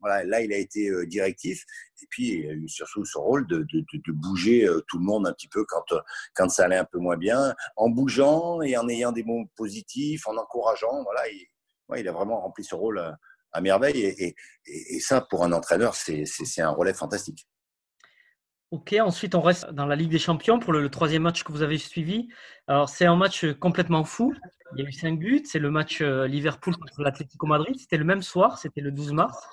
voilà, 0.00 0.24
là, 0.24 0.42
il 0.42 0.52
a 0.52 0.58
été 0.58 0.90
directif. 1.06 1.64
Et 2.02 2.06
puis, 2.10 2.28
il 2.28 2.50
a 2.50 2.52
eu 2.52 2.68
surtout 2.68 3.04
ce 3.04 3.16
rôle 3.16 3.46
de, 3.46 3.66
de, 3.72 3.84
de, 3.92 4.12
bouger 4.12 4.68
tout 4.86 4.98
le 4.98 5.04
monde 5.04 5.26
un 5.26 5.32
petit 5.32 5.48
peu 5.48 5.64
quand, 5.64 5.94
quand 6.34 6.48
ça 6.50 6.64
allait 6.66 6.76
un 6.76 6.84
peu 6.84 6.98
moins 6.98 7.16
bien, 7.16 7.54
en 7.76 7.88
bougeant 7.88 8.60
et 8.60 8.76
en 8.76 8.88
ayant 8.88 9.12
des 9.12 9.24
mots 9.24 9.46
positifs, 9.56 10.26
en 10.26 10.36
encourageant. 10.36 11.02
Voilà, 11.04 11.26
il, 11.28 11.46
il 11.96 12.08
a 12.08 12.12
vraiment 12.12 12.40
rempli 12.40 12.64
ce 12.64 12.74
rôle 12.74 12.98
à, 13.52 13.60
merveille. 13.62 14.02
Et, 14.02 14.36
et, 14.66 14.96
et, 14.96 15.00
ça, 15.00 15.22
pour 15.22 15.42
un 15.42 15.52
entraîneur, 15.52 15.94
c'est 15.94 16.24
un 16.58 16.70
relais 16.70 16.94
fantastique. 16.94 17.46
Ok, 18.74 18.92
ensuite 19.00 19.36
on 19.36 19.40
reste 19.40 19.70
dans 19.70 19.86
la 19.86 19.94
Ligue 19.94 20.10
des 20.10 20.18
Champions 20.18 20.58
pour 20.58 20.72
le, 20.72 20.88
troisième 20.88 21.22
match 21.22 21.44
que 21.44 21.52
vous 21.52 21.62
avez 21.62 21.78
suivi. 21.78 22.26
Alors 22.66 22.88
c'est 22.88 23.06
un 23.06 23.14
match 23.14 23.46
complètement 23.60 24.02
fou. 24.02 24.34
Il 24.74 24.82
y 24.82 24.84
a 24.84 24.88
eu 24.88 24.90
cinq 24.90 25.16
buts. 25.16 25.44
C'est 25.44 25.60
le 25.60 25.70
match 25.70 26.00
euh, 26.00 26.26
Liverpool 26.26 26.76
contre 26.76 27.00
l'Atlético 27.00 27.46
Madrid. 27.46 27.76
C'était 27.78 27.98
le 27.98 28.04
même 28.04 28.20
soir, 28.20 28.58
c'était 28.58 28.80
le 28.80 28.90
12 28.90 29.12
mars. 29.12 29.46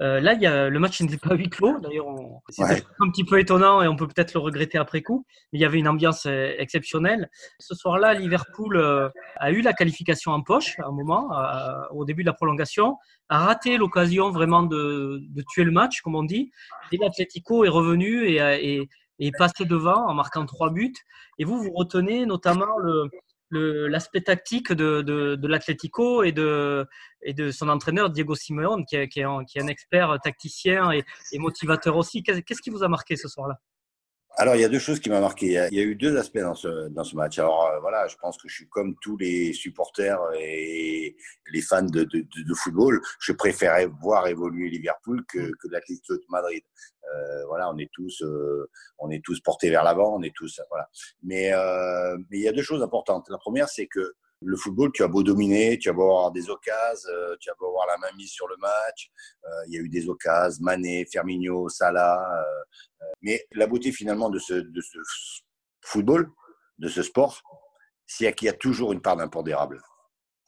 Euh, 0.00 0.20
là, 0.20 0.32
il 0.32 0.42
y 0.42 0.46
a, 0.46 0.68
le 0.68 0.78
match 0.78 1.00
n'était 1.00 1.16
pas 1.16 1.34
huis 1.34 1.48
clos. 1.48 1.78
D'ailleurs, 1.80 2.06
c'est 2.48 2.62
un 2.64 3.10
petit 3.10 3.24
peu 3.24 3.38
étonnant 3.38 3.82
et 3.82 3.88
on 3.88 3.96
peut 3.96 4.08
peut-être 4.08 4.34
le 4.34 4.40
regretter 4.40 4.78
après 4.78 5.02
coup. 5.02 5.24
Mais 5.52 5.58
il 5.58 5.62
y 5.62 5.64
avait 5.64 5.78
une 5.78 5.88
ambiance 5.88 6.26
euh, 6.26 6.54
exceptionnelle. 6.58 7.30
Ce 7.60 7.74
soir-là, 7.74 8.14
Liverpool 8.14 8.76
euh, 8.76 9.08
a 9.36 9.52
eu 9.52 9.60
la 9.60 9.72
qualification 9.72 10.32
en 10.32 10.42
poche 10.42 10.78
à 10.80 10.88
un 10.88 10.92
moment, 10.92 11.30
au 11.92 12.04
début 12.04 12.22
de 12.22 12.28
la 12.28 12.32
prolongation, 12.32 12.96
a 13.32 13.38
raté 13.38 13.78
l'occasion 13.78 14.30
vraiment 14.30 14.62
de, 14.62 15.22
de, 15.22 15.42
tuer 15.48 15.64
le 15.64 15.72
match, 15.72 16.02
comme 16.02 16.14
on 16.14 16.22
dit. 16.22 16.52
Et 16.92 16.98
l'Atlético 16.98 17.64
est 17.64 17.70
revenu 17.70 18.26
et, 18.28 18.88
est 19.18 19.38
passé 19.38 19.64
devant 19.64 20.06
en 20.06 20.12
marquant 20.12 20.44
trois 20.44 20.68
buts. 20.68 20.92
Et 21.38 21.44
vous, 21.44 21.62
vous 21.62 21.72
retenez 21.72 22.26
notamment 22.26 22.66
l'aspect 23.50 24.20
tactique 24.20 24.72
de, 24.72 25.00
de, 25.00 25.48
l'Atlético 25.48 26.24
et 26.24 26.32
de, 26.32 26.86
et 27.22 27.32
de 27.32 27.50
son 27.50 27.70
entraîneur 27.70 28.10
Diego 28.10 28.34
Simeone, 28.34 28.84
qui 28.84 28.96
est, 28.96 29.08
qui 29.08 29.20
est, 29.20 29.24
un, 29.24 29.66
expert 29.66 30.18
tacticien 30.22 30.90
et 30.90 31.38
motivateur 31.38 31.96
aussi. 31.96 32.22
Qu'est-ce 32.22 32.60
qui 32.60 32.70
vous 32.70 32.82
a 32.82 32.88
marqué 32.88 33.16
ce 33.16 33.28
soir-là? 33.28 33.58
Alors, 34.36 34.54
il 34.54 34.62
y 34.62 34.64
a 34.64 34.68
deux 34.68 34.78
choses 34.78 34.98
qui 34.98 35.10
m'ont 35.10 35.20
marqué. 35.20 35.46
Il 35.46 35.76
y, 35.76 35.80
a, 35.80 35.84
eu 35.84 35.94
deux 35.94 36.16
aspects 36.16 36.38
dans 36.38 36.54
ce, 36.54 36.88
dans 36.88 37.04
ce 37.04 37.14
match. 37.16 37.38
Alors, 37.38 37.66
euh, 37.66 37.80
voilà, 37.80 38.08
je 38.08 38.16
pense 38.16 38.36
que 38.38 38.48
je 38.48 38.54
suis 38.54 38.68
comme 38.68 38.94
tous 39.02 39.16
les 39.18 39.52
supporters 39.52 40.18
et 40.38 41.16
les 41.50 41.60
fans 41.60 41.82
de, 41.82 42.04
de, 42.04 42.20
de 42.20 42.54
football. 42.54 43.00
Je 43.20 43.32
préférais 43.32 43.86
voir 44.00 44.26
évoluer 44.28 44.70
Liverpool 44.70 45.24
que, 45.28 45.52
que 45.60 45.68
l'Atlético 45.68 46.16
de 46.16 46.24
Madrid. 46.30 46.62
Euh, 47.14 47.44
voilà, 47.46 47.70
on 47.70 47.78
est 47.78 47.90
tous, 47.92 48.22
euh, 48.22 48.70
on 48.98 49.10
est 49.10 49.22
tous 49.24 49.40
portés 49.40 49.70
vers 49.70 49.84
l'avant, 49.84 50.16
on 50.16 50.22
est 50.22 50.34
tous, 50.34 50.60
voilà. 50.70 50.88
Mais, 51.22 51.52
euh, 51.52 52.16
mais 52.30 52.38
il 52.38 52.42
y 52.42 52.48
a 52.48 52.52
deux 52.52 52.62
choses 52.62 52.82
importantes. 52.82 53.28
La 53.28 53.38
première, 53.38 53.68
c'est 53.68 53.86
que 53.86 54.14
le 54.44 54.56
football, 54.56 54.90
tu 54.92 55.02
as 55.02 55.08
beau 55.08 55.22
dominer, 55.22 55.78
tu 55.78 55.88
as 55.88 55.92
beau 55.92 56.02
avoir 56.02 56.32
des 56.32 56.48
occasions, 56.50 57.08
euh, 57.10 57.36
tu 57.40 57.50
as 57.50 57.54
beau 57.58 57.68
avoir 57.68 57.86
la 57.86 57.98
main 57.98 58.14
mise 58.16 58.30
sur 58.30 58.48
le 58.48 58.56
match. 58.56 59.10
Euh, 59.44 59.48
il 59.68 59.74
y 59.74 59.78
a 59.78 59.80
eu 59.80 59.88
des 59.88 60.08
occasions, 60.08 60.62
Mané, 60.64 61.06
Firmino, 61.10 61.68
Salah. 61.68 62.20
Euh, 62.40 63.04
mais 63.22 63.44
la 63.52 63.66
beauté 63.66 63.92
finalement 63.92 64.30
de 64.30 64.38
ce, 64.38 64.54
de 64.54 64.80
ce 64.80 64.98
football, 65.80 66.30
de 66.78 66.88
ce 66.88 67.02
sport, 67.02 67.42
c'est 68.06 68.32
qu'il 68.34 68.46
y 68.46 68.50
a 68.50 68.54
toujours 68.54 68.92
une 68.92 69.00
part 69.00 69.16
d'impondérable. 69.16 69.80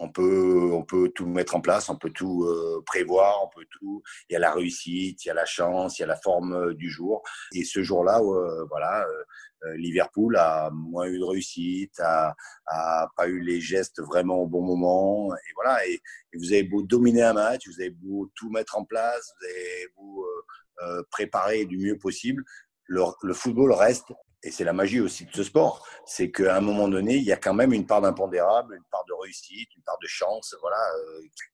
On 0.05 0.11
peut, 0.11 0.71
on 0.73 0.85
peut 0.85 1.09
tout 1.15 1.27
mettre 1.27 1.57
en 1.57 1.61
place, 1.61 1.89
on 1.89 1.97
peut 1.97 2.11
tout 2.11 2.47
prévoir, 2.85 3.43
on 3.43 3.49
peut 3.49 3.67
tout. 3.71 4.03
Il 4.29 4.35
y 4.35 4.37
a 4.37 4.39
la 4.39 4.53
réussite, 4.53 5.25
il 5.25 5.29
y 5.29 5.31
a 5.31 5.35
la 5.35 5.47
chance, 5.47 5.99
il 5.99 6.03
y 6.03 6.05
a 6.05 6.09
la 6.09 6.17
forme 6.17 6.75
du 6.75 6.91
jour. 6.91 7.23
Et 7.55 7.65
ce 7.65 7.83
jour-là, 7.83 8.21
voilà, 8.69 9.07
euh, 9.65 9.77
Liverpool 9.77 10.37
a 10.37 10.71
moins 10.71 11.07
eu 11.07 11.19
de 11.19 11.25
réussite, 11.25 11.99
a, 12.01 12.35
pas 13.17 13.29
eu 13.29 13.41
les 13.41 13.61
gestes 13.61 14.01
vraiment 14.03 14.39
au 14.39 14.47
bon 14.47 14.63
moment. 14.63 15.35
Et 15.35 15.53
voilà. 15.55 15.87
Et, 15.87 16.01
vous 16.37 16.53
avez 16.53 16.65
beau 16.65 16.83
dominer 16.83 17.23
un 17.23 17.33
match, 17.33 17.69
vous 17.69 17.81
avez 17.81 17.91
beau 17.91 18.31
tout 18.35 18.51
mettre 18.51 18.77
en 18.77 18.85
place, 18.85 19.33
vous 19.39 19.47
avez 19.47 19.89
beau 19.97 20.25
euh, 20.25 20.87
euh, 20.87 21.03
préparer 21.11 21.65
du 21.65 21.79
mieux 21.79 21.97
possible, 21.97 22.45
le, 22.87 23.03
le 23.23 23.35
football 23.35 23.73
reste. 23.73 24.13
Et 24.45 24.51
c'est 24.51 24.65
la 24.65 24.75
magie 24.75 25.01
aussi 25.01 25.25
de 25.25 25.33
ce 25.33 25.43
sport, 25.43 25.87
c'est 26.05 26.31
qu'à 26.31 26.57
un 26.57 26.61
moment 26.61 26.87
donné, 26.87 27.17
il 27.17 27.25
y 27.25 27.33
a 27.33 27.37
quand 27.37 27.55
même 27.55 27.73
une 27.73 27.87
part 27.87 28.03
d'impondérable, 28.03 28.75
une 28.75 28.85
part 28.91 29.05
de 29.09 29.15
réussite, 29.23 29.75
une 29.75 29.83
part 29.83 29.99
de 30.01 30.07
chance, 30.07 30.55
voilà, 30.61 30.77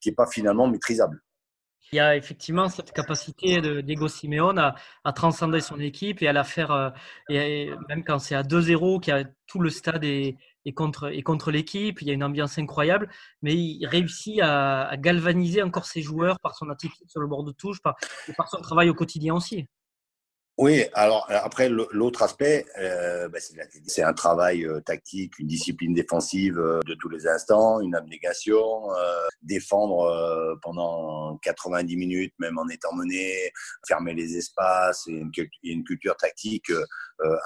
qui 0.00 0.08
n'est 0.08 0.14
pas 0.14 0.26
finalement 0.26 0.66
maîtrisable. 0.66 1.22
Il 1.92 1.96
y 1.96 2.00
a 2.00 2.16
effectivement 2.16 2.68
cette 2.68 2.92
capacité 2.92 3.60
de 3.60 3.80
Diego 3.80 4.06
Simeone 4.06 4.58
à, 4.58 5.12
transcender 5.12 5.60
son 5.60 5.80
équipe 5.80 6.22
et 6.22 6.28
à 6.28 6.32
la 6.32 6.44
faire, 6.44 6.70
euh, 6.70 6.90
et, 7.28 7.70
même 7.88 8.04
quand 8.04 8.20
c'est 8.20 8.36
à 8.36 8.42
2-0, 8.42 9.00
qu'il 9.00 9.12
a 9.12 9.24
tout 9.48 9.58
le 9.58 9.70
stade 9.70 10.04
est, 10.04 10.36
contre, 10.74 11.50
l'équipe, 11.50 12.00
il 12.00 12.06
y 12.06 12.10
a 12.12 12.14
une 12.14 12.22
ambiance 12.22 12.58
incroyable, 12.58 13.10
mais 13.42 13.56
il 13.56 13.84
réussit 13.86 14.40
à, 14.40 14.92
galvaniser 14.98 15.62
encore 15.62 15.86
ses 15.86 16.00
joueurs 16.00 16.38
par 16.40 16.54
son 16.54 16.70
attitude 16.70 17.08
sur 17.08 17.20
le 17.20 17.26
bord 17.26 17.42
de 17.42 17.52
touche, 17.52 17.78
et 18.28 18.32
par 18.34 18.48
son 18.48 18.60
travail 18.60 18.88
au 18.88 18.94
quotidien 18.94 19.34
aussi. 19.34 19.66
Oui, 20.60 20.84
alors 20.92 21.26
euh, 21.30 21.38
après 21.42 21.70
l'autre 21.70 22.22
aspect, 22.22 22.66
euh, 22.78 23.30
bah, 23.30 23.38
c'est 23.86 24.02
un 24.02 24.12
travail 24.12 24.66
euh, 24.66 24.78
tactique, 24.80 25.38
une 25.38 25.46
discipline 25.46 25.94
défensive 25.94 26.56
de 26.56 26.94
tous 27.00 27.08
les 27.08 27.26
instants, 27.26 27.80
une 27.80 27.94
abnégation, 27.94 28.82
défendre 29.40 30.58
pendant 30.60 31.38
90 31.38 31.96
minutes, 31.96 32.34
même 32.38 32.58
en 32.58 32.68
étant 32.68 32.94
mené, 32.94 33.50
fermer 33.88 34.12
les 34.12 34.36
espaces, 34.36 35.08
et 35.08 35.12
une, 35.12 35.32
une 35.62 35.82
culture 35.82 36.14
tactique 36.18 36.70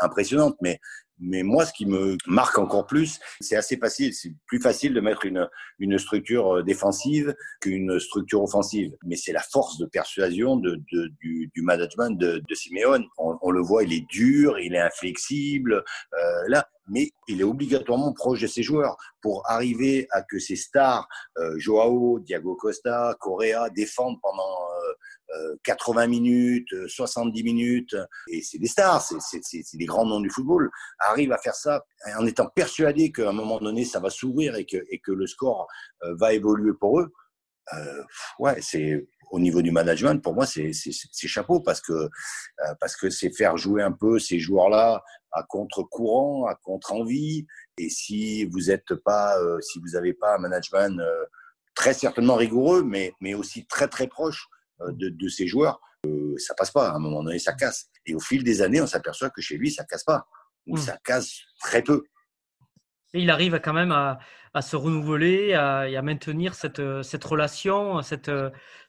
impressionnante. 0.01 0.57
Mais 0.61 0.81
mais 1.19 1.43
moi, 1.43 1.65
ce 1.65 1.73
qui 1.73 1.87
me 1.87 2.17
marque 2.27 2.59
encore 2.59 2.87
plus, 2.87 3.21
c'est 3.41 3.57
assez 3.57 3.77
facile. 3.77 4.13
C'est 4.13 4.35
plus 4.47 4.61
facile 4.61 4.95
de 4.95 5.01
mettre 5.01 5.27
une, 5.27 5.49
une 5.79 5.99
structure 5.99 6.57
euh, 6.57 6.63
défensive 6.63 7.35
qu'une 7.61 7.99
structure 8.01 8.43
offensive. 8.43 8.97
Mais 9.05 9.17
c'est 9.17 9.33
la 9.33 9.43
force 9.43 9.79
de 9.79 9.87
persuasion 9.87 10.57
du, 10.57 11.51
management 11.57 12.19
de, 12.19 12.43
de 12.47 12.55
Simeone. 12.55 13.07
On, 13.19 13.51
le 13.51 13.63
voit, 13.63 13.85
il 13.85 13.93
est 13.93 14.07
dur, 14.09 14.59
il 14.59 14.75
est 14.75 14.81
inflexible. 14.81 15.85
Euh, 16.15 16.43
là, 16.49 16.69
mais 16.89 17.11
il 17.29 17.41
est 17.41 17.45
obligatoirement 17.45 18.13
proche 18.13 18.41
de 18.41 18.47
ses 18.47 18.63
joueurs 18.63 18.97
pour 19.23 19.49
arriver 19.49 20.07
à 20.11 20.23
que 20.23 20.39
ces 20.39 20.57
stars, 20.57 21.09
euh, 21.39 21.55
Joao, 21.59 22.21
Diago 22.21 22.57
Costa, 22.57 23.17
Correa, 23.21 23.71
défendent 23.71 24.21
pendant 24.21 24.43
euh, 24.43 24.93
80 25.63 26.03
euh, 26.03 26.09
minutes, 26.09 26.89
70 26.89 27.41
euh, 27.41 27.45
minutes, 27.45 27.97
et 28.29 28.43
c'est 28.43 28.59
des 28.59 28.67
stars, 28.67 29.03
c'est 29.03 29.77
des 29.77 29.85
grands 29.87 30.07
noms 30.07 30.21
du 30.21 30.31
football, 30.31 30.71
arrivent 30.99 31.33
à 31.33 31.39
faire 31.39 31.55
ça 31.55 31.85
en 32.19 32.27
étant 32.27 32.49
persuadés 32.49 33.13
qu'à 33.13 33.29
un 33.29 33.33
moment 33.33 33.59
donné, 33.59 33.85
ça 33.85 34.01
va 34.01 34.11
s'ouvrir 34.11 34.57
et 34.57 34.67
que, 34.67 35.13
le 35.13 35.27
score 35.27 35.67
va 36.03 36.33
évoluer 36.33 36.73
pour 36.79 37.01
eux. 37.01 37.13
ouais, 38.39 38.61
c'est 38.61 39.07
au 39.31 39.41
niveau 39.41 39.63
du 39.63 39.71
management, 39.71 40.23
pour 40.23 40.35
moi, 40.35 40.47
c'est 40.47 40.73
chapeau 41.27 41.61
parce 41.61 41.81
que 41.81 43.11
c'est 43.11 43.35
faire 43.35 43.57
jouer 43.57 43.83
un 43.83 43.93
peu 43.93 44.19
ces 44.19 44.39
joueurs-là 44.39 45.03
à 45.35 45.43
contre-courant, 45.43 46.47
à 46.47 46.55
contre-envie. 46.55 47.47
Et 47.77 47.91
si 47.91 48.45
vous 48.47 48.71
êtes 48.71 48.95
pas, 48.95 49.39
euh, 49.39 49.61
si 49.61 49.81
vous 49.81 49.91
n'avez 49.93 50.15
pas 50.15 50.37
un 50.37 50.39
management 50.39 50.99
euh, 51.01 51.25
très 51.75 51.93
certainement 51.93 52.37
rigoureux, 52.37 52.83
mais, 52.85 53.13
aussi 53.35 53.67
très 53.67 53.89
très 53.89 54.07
proche 54.07 54.47
euh, 54.47 54.64
de, 54.81 55.09
de 55.09 55.29
ces 55.29 55.47
joueurs, 55.47 55.81
ça 56.39 56.55
passe 56.55 56.71
pas. 56.71 56.91
À 56.91 56.95
un 56.95 56.99
moment 56.99 57.23
donné, 57.23 57.39
ça 57.39 57.53
casse. 57.53 57.89
Et 58.07 58.15
au 58.15 58.21
fil 58.21 58.45
des 58.45 58.63
années, 58.63 58.81
on 58.81 58.87
s'aperçoit 58.87 59.31
que 59.31 59.41
chez 59.41 59.57
lui, 59.57 59.71
ça 59.71 59.85
casse 59.85 60.05
pas, 60.05 60.27
ou 60.67 60.77
mmh. 60.77 60.81
ça 60.81 60.99
casse 61.05 61.33
très 61.61 61.83
peu. 61.83 62.05
Et 63.15 63.21
il 63.21 63.31
arrive 63.31 63.61
quand 63.61 63.73
même 63.73 63.93
à, 63.93 64.19
à 64.55 64.63
se 64.63 64.77
renouveler 64.77 65.53
à, 65.55 65.89
et 65.89 65.97
à 65.97 66.03
maintenir 66.03 66.55
cette, 66.55 66.81
cette 67.03 67.25
relation, 67.25 68.01
cette, 68.03 68.31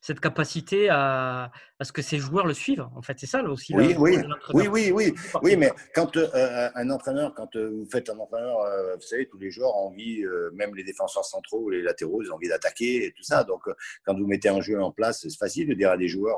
cette 0.05 0.19
capacité 0.19 0.87
à, 0.89 1.51
à, 1.79 1.83
ce 1.83 1.91
que 1.91 2.03
ses 2.03 2.19
joueurs 2.19 2.45
le 2.45 2.53
suivent. 2.53 2.87
En 2.95 3.01
fait, 3.01 3.15
c'est 3.17 3.25
ça 3.25 3.41
aussi. 3.41 3.73
Oui, 3.75 3.95
oui, 3.97 4.19
oui, 4.53 4.67
oui, 4.67 4.91
oui, 4.91 5.15
oui, 5.41 5.57
mais 5.57 5.71
quand 5.95 6.15
euh, 6.15 6.69
un 6.75 6.89
entraîneur, 6.91 7.33
quand 7.33 7.55
euh, 7.55 7.71
vous 7.71 7.89
faites 7.91 8.07
un 8.11 8.19
entraîneur, 8.19 8.59
euh, 8.61 8.95
vous 8.95 9.01
savez, 9.01 9.27
tous 9.27 9.39
les 9.39 9.49
joueurs 9.49 9.75
ont 9.75 9.87
envie, 9.87 10.23
même 10.53 10.75
les 10.75 10.83
défenseurs 10.83 11.25
centraux 11.25 11.63
ou 11.63 11.69
les 11.71 11.81
latéraux, 11.81 12.21
ils 12.21 12.31
ont 12.31 12.35
envie 12.35 12.49
d'attaquer 12.49 13.07
et 13.07 13.11
tout 13.13 13.23
ça. 13.23 13.43
Donc, 13.43 13.63
quand 14.05 14.15
vous 14.15 14.27
mettez 14.27 14.49
un 14.49 14.61
jeu 14.61 14.79
en 14.79 14.91
place, 14.91 15.21
c'est 15.23 15.35
facile 15.35 15.67
de 15.67 15.73
dire 15.73 15.89
à 15.89 15.97
des 15.97 16.07
joueurs, 16.07 16.37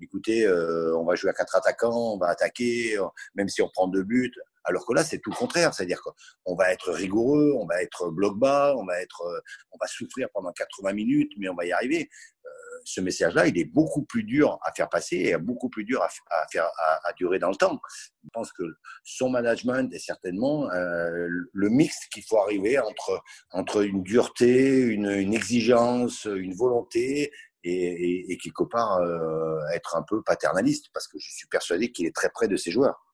écoutez, 0.00 0.48
on 0.48 1.04
va 1.04 1.16
jouer 1.16 1.30
à 1.30 1.34
quatre 1.34 1.56
attaquants, 1.56 2.14
on 2.14 2.18
va 2.18 2.28
attaquer, 2.28 2.96
même 3.34 3.48
si 3.48 3.62
on 3.62 3.68
prend 3.68 3.88
deux 3.88 4.04
buts. 4.04 4.32
Alors 4.68 4.84
que 4.86 4.92
là, 4.92 5.02
c'est 5.02 5.18
tout 5.18 5.30
le 5.30 5.36
contraire. 5.36 5.72
C'est-à-dire 5.72 6.00
qu'on 6.02 6.54
va 6.54 6.72
être 6.72 6.92
rigoureux, 6.92 7.54
on 7.56 7.66
va 7.66 7.82
être 7.82 8.10
bloc 8.10 8.38
bas, 8.38 8.74
on 8.76 8.84
va 8.84 9.00
être, 9.00 9.22
euh, 9.22 9.40
on 9.72 9.78
va 9.80 9.86
souffrir 9.86 10.28
pendant 10.32 10.52
80 10.52 10.92
minutes, 10.92 11.32
mais 11.38 11.48
on 11.48 11.54
va 11.54 11.64
y 11.64 11.72
arriver. 11.72 12.10
Euh, 12.44 12.48
ce 12.84 13.00
message-là, 13.00 13.46
il 13.46 13.58
est 13.58 13.64
beaucoup 13.64 14.04
plus 14.04 14.24
dur 14.24 14.58
à 14.62 14.72
faire 14.72 14.90
passer 14.90 15.16
et 15.16 15.38
beaucoup 15.38 15.70
plus 15.70 15.84
dur 15.84 16.02
à, 16.02 16.08
faire 16.52 16.68
à, 17.04 17.12
durer 17.14 17.38
dans 17.38 17.48
le 17.48 17.56
temps. 17.56 17.80
Je 18.22 18.28
pense 18.32 18.52
que 18.52 18.62
son 19.04 19.30
management 19.30 19.92
est 19.92 19.98
certainement 19.98 20.70
euh, 20.70 21.28
le 21.52 21.68
mix 21.70 21.96
qu'il 22.12 22.24
faut 22.24 22.38
arriver 22.38 22.78
entre 22.78 23.22
entre 23.50 23.82
une 23.84 24.02
dureté, 24.02 24.80
une, 24.80 25.32
exigence, 25.34 26.24
une 26.26 26.54
volonté 26.54 27.32
et, 27.64 28.32
et, 28.32 28.38
quelque 28.38 28.64
part 28.64 29.00
être 29.74 29.96
un 29.96 30.02
peu 30.02 30.22
paternaliste 30.22 30.86
parce 30.94 31.08
que 31.08 31.18
je 31.18 31.30
suis 31.30 31.48
persuadé 31.48 31.90
qu'il 31.90 32.06
est 32.06 32.14
très 32.14 32.30
près 32.30 32.48
de 32.48 32.56
ses 32.56 32.70
joueurs. 32.70 33.07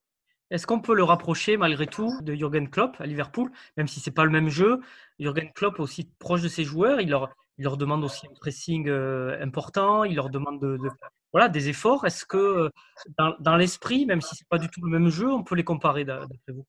Est-ce 0.50 0.66
qu'on 0.66 0.80
peut 0.80 0.94
le 0.94 1.04
rapprocher 1.04 1.56
malgré 1.56 1.86
tout 1.86 2.12
de 2.22 2.34
Jürgen 2.34 2.68
Klopp 2.68 2.96
à 3.00 3.06
Liverpool, 3.06 3.50
même 3.76 3.88
si 3.88 4.00
c'est 4.00 4.10
pas 4.10 4.24
le 4.24 4.30
même 4.30 4.48
jeu? 4.48 4.80
Jürgen 5.18 5.50
Klopp 5.54 5.80
aussi 5.80 6.10
proche 6.18 6.42
de 6.42 6.48
ses 6.48 6.64
joueurs, 6.64 7.00
il 7.00 7.10
leur, 7.10 7.76
demande 7.76 8.04
aussi 8.04 8.26
un 8.26 8.34
pressing 8.34 8.88
euh, 8.88 9.42
important, 9.42 10.04
il 10.04 10.16
leur 10.16 10.28
demande 10.28 10.60
de, 10.60 10.78
voilà, 11.32 11.48
des 11.48 11.68
efforts. 11.68 12.04
Est-ce 12.04 12.26
que 12.26 12.36
euh, 12.36 12.68
dans, 13.40 13.56
l'esprit, 13.56 14.06
même 14.06 14.20
si 14.20 14.36
c'est 14.36 14.48
pas 14.48 14.58
du 14.58 14.68
tout 14.68 14.84
le 14.84 14.90
même 14.90 15.08
jeu, 15.08 15.30
on 15.30 15.42
peut 15.42 15.54
les 15.54 15.64
comparer 15.64 16.04
d'après 16.04 16.28
vous? 16.48 16.66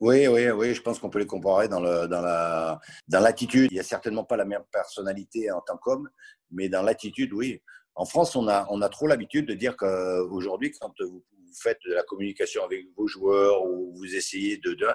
Oui, 0.00 0.26
oui, 0.28 0.50
oui, 0.50 0.74
je 0.74 0.80
pense 0.80 0.98
qu'on 0.98 1.10
peut 1.10 1.18
les 1.18 1.26
comparer 1.26 1.68
dans, 1.68 1.78
la, 1.78 2.06
dans 2.08 3.20
l'attitude. 3.20 3.68
Il 3.70 3.74
n'y 3.74 3.80
a 3.80 3.84
certainement 3.84 4.24
pas 4.24 4.38
la 4.38 4.46
même 4.46 4.64
personnalité 4.72 5.50
en 5.52 5.60
tant 5.60 5.76
qu'homme, 5.76 6.08
mais 6.50 6.70
dans 6.70 6.82
l'attitude, 6.82 7.34
oui. 7.34 7.60
En 7.94 8.06
France, 8.06 8.34
on 8.34 8.48
a, 8.48 8.66
on 8.70 8.80
a 8.80 8.88
trop 8.88 9.06
l'habitude 9.06 9.46
de 9.46 9.52
dire 9.52 9.76
qu'aujourd'hui, 9.76 10.72
quand 10.80 10.94
vous 11.00 11.22
vous 11.50 11.60
faites 11.60 11.78
de 11.86 11.92
la 11.92 12.02
communication 12.02 12.64
avec 12.64 12.86
vos 12.96 13.06
joueurs 13.06 13.64
ou 13.64 13.94
vous 13.96 14.14
essayez 14.14 14.58
de, 14.58 14.74
de 14.74 14.86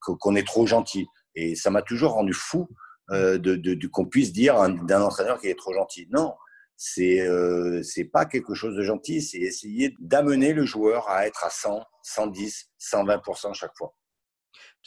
qu'on 0.00 0.36
est 0.36 0.46
trop 0.46 0.66
gentil. 0.66 1.06
Et 1.34 1.54
ça 1.56 1.70
m'a 1.70 1.82
toujours 1.82 2.12
rendu 2.12 2.32
fou 2.32 2.68
euh, 3.10 3.38
de, 3.38 3.56
de, 3.56 3.86
qu'on 3.88 4.06
puisse 4.06 4.32
dire 4.32 4.54
d'un 4.84 5.02
entraîneur 5.02 5.40
qui 5.40 5.48
est 5.48 5.58
trop 5.58 5.74
gentil. 5.74 6.06
Non, 6.10 6.34
c'est 6.76 7.20
euh, 7.20 7.82
c'est 7.82 8.04
pas 8.04 8.24
quelque 8.24 8.54
chose 8.54 8.76
de 8.76 8.82
gentil, 8.82 9.22
c'est 9.22 9.38
essayer 9.38 9.94
d'amener 9.98 10.52
le 10.52 10.64
joueur 10.64 11.08
à 11.08 11.26
être 11.26 11.44
à 11.44 11.50
100, 11.50 11.82
110, 12.02 12.70
120 12.78 13.22
chaque 13.52 13.76
fois. 13.76 13.94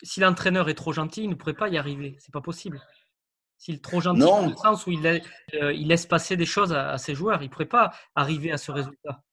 Si 0.03 0.19
l'entraîneur 0.19 0.69
est 0.69 0.75
trop 0.75 0.93
gentil, 0.93 1.23
il 1.23 1.29
ne 1.29 1.35
pourrait 1.35 1.53
pas 1.53 1.69
y 1.69 1.77
arriver. 1.77 2.15
C'est 2.19 2.33
pas 2.33 2.41
possible. 2.41 2.81
S'il 3.57 3.75
est 3.75 3.83
trop 3.83 3.99
gentil, 3.99 4.19
dans 4.19 4.47
le 4.47 4.55
sens 4.55 4.85
où 4.85 4.91
il, 4.91 5.05
euh, 5.07 5.73
il, 5.73 5.87
laisse 5.87 6.05
passer 6.05 6.37
des 6.37 6.45
choses 6.45 6.73
à, 6.73 6.91
à 6.91 6.97
ses 6.99 7.15
joueurs, 7.15 7.41
il 7.41 7.45
ne 7.45 7.51
pourrait 7.51 7.65
pas 7.65 7.91
arriver 8.15 8.51
à 8.51 8.57
ce 8.57 8.71
résultat. 8.71 9.23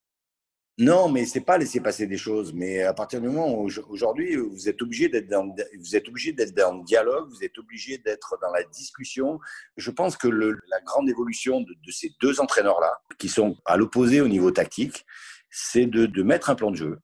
Non, 0.76 1.08
mais 1.08 1.24
c'est 1.24 1.40
pas 1.40 1.56
laisser 1.56 1.80
passer 1.80 2.08
des 2.08 2.16
choses. 2.16 2.52
Mais 2.52 2.82
à 2.82 2.92
partir 2.92 3.20
du 3.20 3.28
moment 3.28 3.60
où 3.60 3.68
aujourd'hui 3.88 4.34
vous 4.34 4.68
êtes 4.68 4.82
obligé 4.82 5.08
d'être 5.08 5.28
dans, 5.28 5.54
vous 5.78 5.94
êtes 5.94 6.08
obligé 6.08 6.32
d'être 6.32 6.52
dans 6.52 6.78
le 6.78 6.82
dialogue, 6.82 7.30
vous 7.30 7.44
êtes 7.44 7.56
obligé 7.58 7.98
d'être 7.98 8.36
dans 8.42 8.50
la 8.50 8.64
discussion. 8.64 9.38
Je 9.76 9.90
pense 9.92 10.16
que 10.16 10.26
le, 10.26 10.58
la 10.68 10.80
grande 10.80 11.08
évolution 11.08 11.60
de, 11.60 11.74
de 11.74 11.90
ces 11.92 12.12
deux 12.20 12.40
entraîneurs-là, 12.40 13.00
qui 13.18 13.28
sont 13.28 13.56
à 13.64 13.76
l'opposé 13.76 14.20
au 14.20 14.26
niveau 14.26 14.50
tactique, 14.50 15.06
c'est 15.48 15.86
de, 15.86 16.06
de, 16.06 16.22
mettre 16.24 16.50
un 16.50 16.56
plan 16.56 16.72
de 16.72 16.76
jeu, 16.76 16.98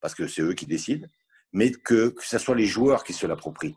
parce 0.00 0.14
que 0.14 0.26
c'est 0.26 0.40
eux 0.40 0.54
qui 0.54 0.64
décident, 0.64 1.06
mais 1.52 1.70
que, 1.70 2.08
que 2.08 2.24
ce 2.24 2.38
soit 2.38 2.54
les 2.54 2.66
joueurs 2.66 3.04
qui 3.04 3.12
se 3.12 3.26
l'approprient. 3.26 3.76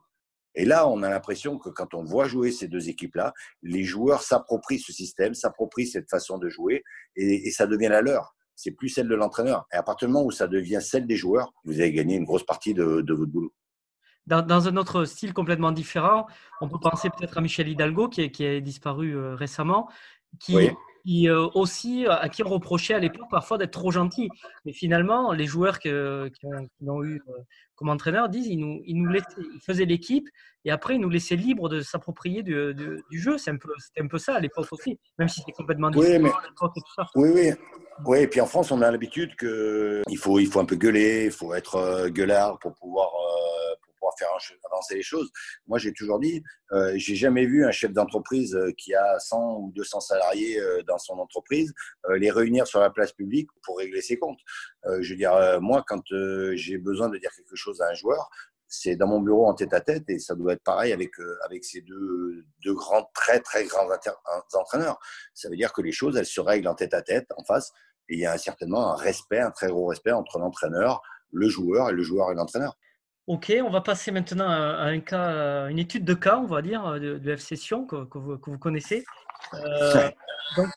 Et 0.57 0.63
là, 0.63 0.87
on 0.87 1.03
a 1.03 1.09
l'impression 1.09 1.59
que 1.59 1.67
quand 1.67 1.93
on 1.93 2.05
voit 2.05 2.29
jouer 2.29 2.53
ces 2.53 2.69
deux 2.69 2.87
équipes-là, 2.87 3.33
les 3.61 3.83
joueurs 3.83 4.21
s'approprient 4.23 4.79
ce 4.79 4.93
système, 4.93 5.33
s'approprient 5.33 5.87
cette 5.87 6.09
façon 6.09 6.37
de 6.37 6.47
jouer, 6.47 6.85
et, 7.17 7.49
et 7.49 7.51
ça 7.51 7.67
devient 7.67 7.89
la 7.89 8.01
leur 8.01 8.34
c'est 8.55 8.71
plus 8.71 8.89
celle 8.89 9.07
de 9.07 9.15
l'entraîneur. 9.15 9.65
Et 9.73 9.75
à 9.75 9.83
partir 9.83 10.07
du 10.07 10.13
moment 10.13 10.25
où 10.25 10.31
ça 10.31 10.47
devient 10.47 10.79
celle 10.81 11.05
des 11.05 11.15
joueurs, 11.15 11.53
vous 11.63 11.79
avez 11.79 11.91
gagné 11.91 12.15
une 12.15 12.25
grosse 12.25 12.45
partie 12.45 12.73
de, 12.73 12.83
votre 12.83 13.31
boulot. 13.31 13.53
Dans, 14.27 14.67
un 14.67 14.77
autre 14.77 15.05
style 15.05 15.33
complètement 15.33 15.71
différent, 15.71 16.25
on 16.61 16.67
peut 16.67 16.79
penser 16.79 17.09
peut-être 17.09 17.37
à 17.37 17.41
Michel 17.41 17.67
Hidalgo 17.67 18.09
qui, 18.09 18.31
qui 18.31 18.45
a 18.45 18.59
disparu 18.59 19.15
euh, 19.15 19.35
récemment, 19.35 19.87
qui, 20.39 20.53
qui 20.53 20.69
euh, 21.07 21.47
aussi 21.53 22.05
à 22.07 22.29
qui 22.29 22.43
on 22.43 22.49
reprochait 22.49 22.93
à 22.93 22.99
l'époque 22.99 23.29
parfois 23.29 23.57
d'être 23.57 23.71
trop 23.71 23.91
gentil. 23.91 24.29
Mais 24.65 24.73
finalement, 24.73 25.31
les 25.31 25.45
joueurs 25.45 25.79
qui, 25.79 25.89
l'ont 25.89 27.03
eu 27.03 27.21
euh, 27.29 27.33
comme 27.75 27.89
entraîneur 27.89 28.29
disent 28.29 28.47
ils 28.47 28.57
nous, 28.57 28.81
ils 28.85 29.01
nous 29.01 29.13
ils 29.13 29.59
faisaient 29.61 29.85
l'équipe 29.85 30.27
et 30.63 30.71
après 30.71 30.95
ils 30.95 31.01
nous 31.01 31.09
laissaient 31.09 31.35
libres 31.35 31.69
de 31.69 31.81
s'approprier 31.81 32.41
du, 32.43 32.73
du, 32.73 33.19
jeu. 33.19 33.37
C'est 33.37 33.51
un 33.51 33.57
peu, 33.57 33.69
c'était 33.77 34.01
un 34.01 34.07
peu 34.07 34.17
ça 34.17 34.35
à 34.35 34.39
l'époque 34.39 34.67
aussi, 34.71 34.99
même 35.19 35.27
si 35.27 35.41
c'était 35.41 35.51
complètement 35.51 35.89
différent 35.89 36.31
Oui, 37.15 37.29
oui. 37.33 37.51
Oui, 38.03 38.19
et 38.19 38.27
puis 38.27 38.41
en 38.41 38.45
France, 38.45 38.71
on 38.71 38.81
a 38.81 38.91
l'habitude 38.91 39.35
que 39.35 40.01
il 40.09 40.17
faut, 40.17 40.39
il 40.39 40.47
faut 40.47 40.59
un 40.59 40.65
peu 40.65 40.75
gueuler, 40.75 41.25
il 41.25 41.31
faut 41.31 41.53
être 41.53 41.75
euh, 41.75 42.09
gueulard 42.09 42.59
pour 42.59 42.73
pouvoir, 42.73 43.07
euh, 43.07 43.54
faire 44.17 44.29
avancer 44.71 44.95
les 44.95 45.03
choses. 45.03 45.31
Moi, 45.67 45.77
j'ai 45.77 45.93
toujours 45.93 46.19
dit, 46.19 46.43
euh, 46.71 46.93
j'ai 46.95 47.15
jamais 47.15 47.45
vu 47.45 47.65
un 47.65 47.71
chef 47.71 47.91
d'entreprise 47.91 48.55
euh, 48.55 48.71
qui 48.77 48.93
a 48.95 49.19
100 49.19 49.57
ou 49.57 49.71
200 49.75 49.99
salariés 49.99 50.59
euh, 50.59 50.81
dans 50.83 50.97
son 50.97 51.19
entreprise 51.19 51.73
les 52.15 52.31
réunir 52.31 52.67
sur 52.67 52.79
la 52.79 52.89
place 52.89 53.11
publique 53.11 53.49
pour 53.63 53.77
régler 53.77 54.01
ses 54.01 54.17
comptes. 54.17 54.39
je 54.99 55.09
veux 55.09 55.17
dire, 55.17 55.59
moi, 55.61 55.83
quand 55.87 56.03
j'ai 56.53 56.77
besoin 56.77 57.09
de 57.09 57.17
dire 57.17 57.31
quelque 57.35 57.55
chose 57.55 57.81
à 57.81 57.89
un 57.89 57.93
joueur, 57.93 58.29
c'est 58.67 58.95
dans 58.95 59.07
mon 59.07 59.21
bureau 59.21 59.47
en 59.47 59.53
tête 59.53 59.73
à 59.73 59.81
tête 59.81 60.03
et 60.09 60.19
ça 60.19 60.35
doit 60.35 60.53
être 60.53 60.63
pareil 60.63 60.91
avec 60.91 61.11
avec 61.43 61.63
ces 61.63 61.81
deux 61.81 62.45
deux 62.63 62.73
grands 62.73 63.09
très 63.13 63.39
très 63.39 63.65
grands 63.65 63.87
entraîneurs. 64.53 64.99
Ça 65.33 65.49
veut 65.49 65.55
dire 65.55 65.73
que 65.73 65.81
les 65.81 65.91
choses 65.91 66.15
elles 66.17 66.25
se 66.25 66.41
règlent 66.41 66.67
en 66.67 66.75
tête 66.75 66.93
à 66.93 67.01
tête 67.01 67.27
en 67.37 67.43
face 67.43 67.71
et 68.09 68.15
il 68.15 68.19
y 68.19 68.25
a 68.25 68.37
certainement 68.37 68.93
un 68.93 68.95
respect, 68.95 69.39
un 69.39 69.51
très 69.51 69.67
gros 69.67 69.87
respect 69.87 70.11
entre 70.11 70.37
l'entraîneur, 70.37 71.01
le 71.31 71.49
joueur 71.49 71.89
et 71.89 71.93
le 71.93 72.03
joueur 72.03 72.31
et 72.31 72.35
l'entraîneur. 72.35 72.77
Ok, 73.27 73.51
on 73.63 73.71
va 73.71 73.81
passer 73.81 74.11
maintenant 74.11 74.47
à 74.47 74.95
cas, 74.99 75.67
une 75.69 75.79
étude 75.79 76.05
de 76.05 76.13
cas, 76.13 76.37
on 76.37 76.45
va 76.45 76.61
dire, 76.61 76.99
de, 76.99 77.17
de 77.17 77.35
F 77.35 77.39
Session 77.39 77.85
que, 77.85 78.17
vous, 78.17 78.59
connaissez. 78.59 79.03
Euh, 79.55 80.09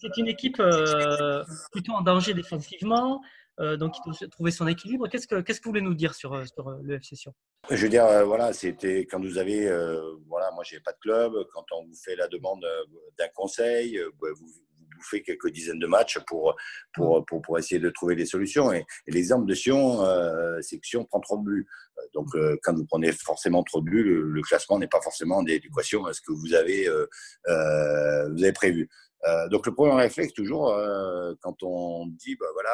c'est 0.00 0.17
une 0.17 0.28
équipe 0.28 0.59
euh, 0.61 1.45
plutôt 1.73 1.93
en 1.93 2.00
danger 2.00 2.33
défensivement, 2.33 3.21
euh, 3.61 3.76
donc 3.76 3.97
il 3.99 4.11
doit 4.11 4.28
trouver 4.28 4.50
son 4.50 4.67
équilibre. 4.67 5.09
Qu'est-ce 5.09 5.26
que 5.26 5.37
vous 5.37 5.71
voulez 5.71 5.83
nous 5.83 5.95
dire 5.95 6.14
sur, 6.14 6.43
sur 6.47 6.71
le 6.83 6.99
F 6.99 7.02
Session 7.05 7.35
Je 7.69 7.76
veux 7.76 7.90
dire, 7.90 8.07
voilà, 8.25 8.55
c'était 8.55 9.00
quand 9.00 9.21
vous 9.21 9.37
avez, 9.37 9.69
voilà, 10.26 10.50
moi 10.52 10.64
j'ai 10.64 10.81
pas 10.81 10.93
de 10.93 10.99
club, 11.00 11.33
quand 11.52 11.64
on 11.73 11.85
vous 11.85 11.97
fait 12.02 12.17
la 12.17 12.28
demande 12.28 12.64
d'un 13.19 13.28
conseil, 13.35 14.00
vous, 14.21 14.52
fait 15.04 15.23
quelques 15.23 15.50
dizaines 15.50 15.78
de 15.78 15.87
matchs 15.87 16.19
pour, 16.26 16.56
pour, 16.95 17.25
pour, 17.26 17.43
pour 17.43 17.58
essayer 17.58 17.80
de 17.80 17.91
trouver 17.91 18.17
des 18.17 18.26
solutions. 18.26 18.73
Et, 18.73 18.84
l'exemple 19.06 19.47
de 19.47 19.54
Sion, 19.54 20.02
euh, 20.04 20.58
c'est 20.63 20.78
que 20.78 20.87
Sion 20.87 21.04
prend 21.04 21.21
trop 21.21 21.39
de 21.39 21.45
buts. 21.45 21.67
Euh, 21.99 22.02
donc, 22.15 22.28
euh, 22.34 22.56
quand 22.63 22.75
vous 22.75 22.87
prenez 22.87 23.13
forcément 23.13 23.63
trop 23.63 23.80
de 23.80 23.87
buts, 23.87 24.04
le, 24.04 24.43
classement 24.43 24.78
n'est 24.78 24.89
pas 24.89 25.00
forcément 25.00 25.39
en 25.39 25.47
équation 25.47 26.06
à 26.06 26.13
ce 26.13 26.21
que 26.21 26.32
vous 26.32 26.54
avez, 26.54 26.89
euh, 26.89 27.06
vous 28.30 28.43
avez 28.43 28.52
prévu. 28.52 28.89
donc, 29.50 29.67
le 29.67 29.75
premier 29.75 29.95
réflexe, 29.95 30.32
toujours, 30.32 30.75
quand 31.41 31.63
on 31.63 32.06
dit, 32.06 32.37
bah, 32.37 32.47
voilà, 32.54 32.71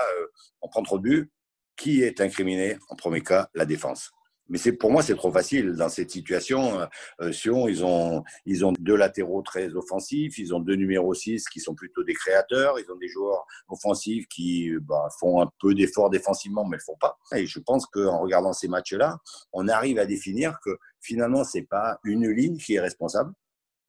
on 0.60 0.68
prend 0.68 0.82
trop 0.82 0.98
de 0.98 1.02
buts, 1.02 1.32
qui 1.76 2.02
est 2.02 2.20
incriminé? 2.20 2.76
En 2.90 2.96
premier 2.96 3.22
cas, 3.22 3.48
la 3.54 3.64
défense. 3.64 4.12
Mais 4.48 4.58
c'est 4.58 4.72
pour 4.72 4.90
moi 4.90 5.02
c'est 5.02 5.14
trop 5.14 5.32
facile 5.32 5.72
dans 5.72 5.88
cette 5.88 6.10
situation. 6.10 6.86
Euh, 7.20 7.32
Sion 7.32 7.66
ils 7.66 7.84
ont 7.84 8.22
ils 8.44 8.64
ont 8.64 8.72
deux 8.78 8.96
latéraux 8.96 9.42
très 9.42 9.74
offensifs, 9.74 10.38
ils 10.38 10.54
ont 10.54 10.60
deux 10.60 10.76
numéros 10.76 11.14
6 11.14 11.48
qui 11.48 11.60
sont 11.60 11.74
plutôt 11.74 12.04
des 12.04 12.12
créateurs, 12.12 12.78
ils 12.78 12.90
ont 12.92 12.96
des 12.96 13.08
joueurs 13.08 13.46
offensifs 13.68 14.26
qui 14.28 14.70
bah, 14.82 15.08
font 15.18 15.40
un 15.40 15.50
peu 15.60 15.74
d'efforts 15.74 16.10
défensivement 16.10 16.66
mais 16.66 16.76
le 16.76 16.82
font 16.82 16.96
pas. 17.00 17.18
Et 17.34 17.46
je 17.46 17.58
pense 17.58 17.86
qu'en 17.86 18.20
regardant 18.20 18.52
ces 18.52 18.68
matchs-là, 18.68 19.18
on 19.52 19.66
arrive 19.68 19.98
à 19.98 20.06
définir 20.06 20.58
que 20.62 20.76
finalement 21.00 21.44
c'est 21.44 21.62
pas 21.62 21.98
une 22.04 22.28
ligne 22.28 22.58
qui 22.58 22.74
est 22.74 22.80
responsable, 22.80 23.32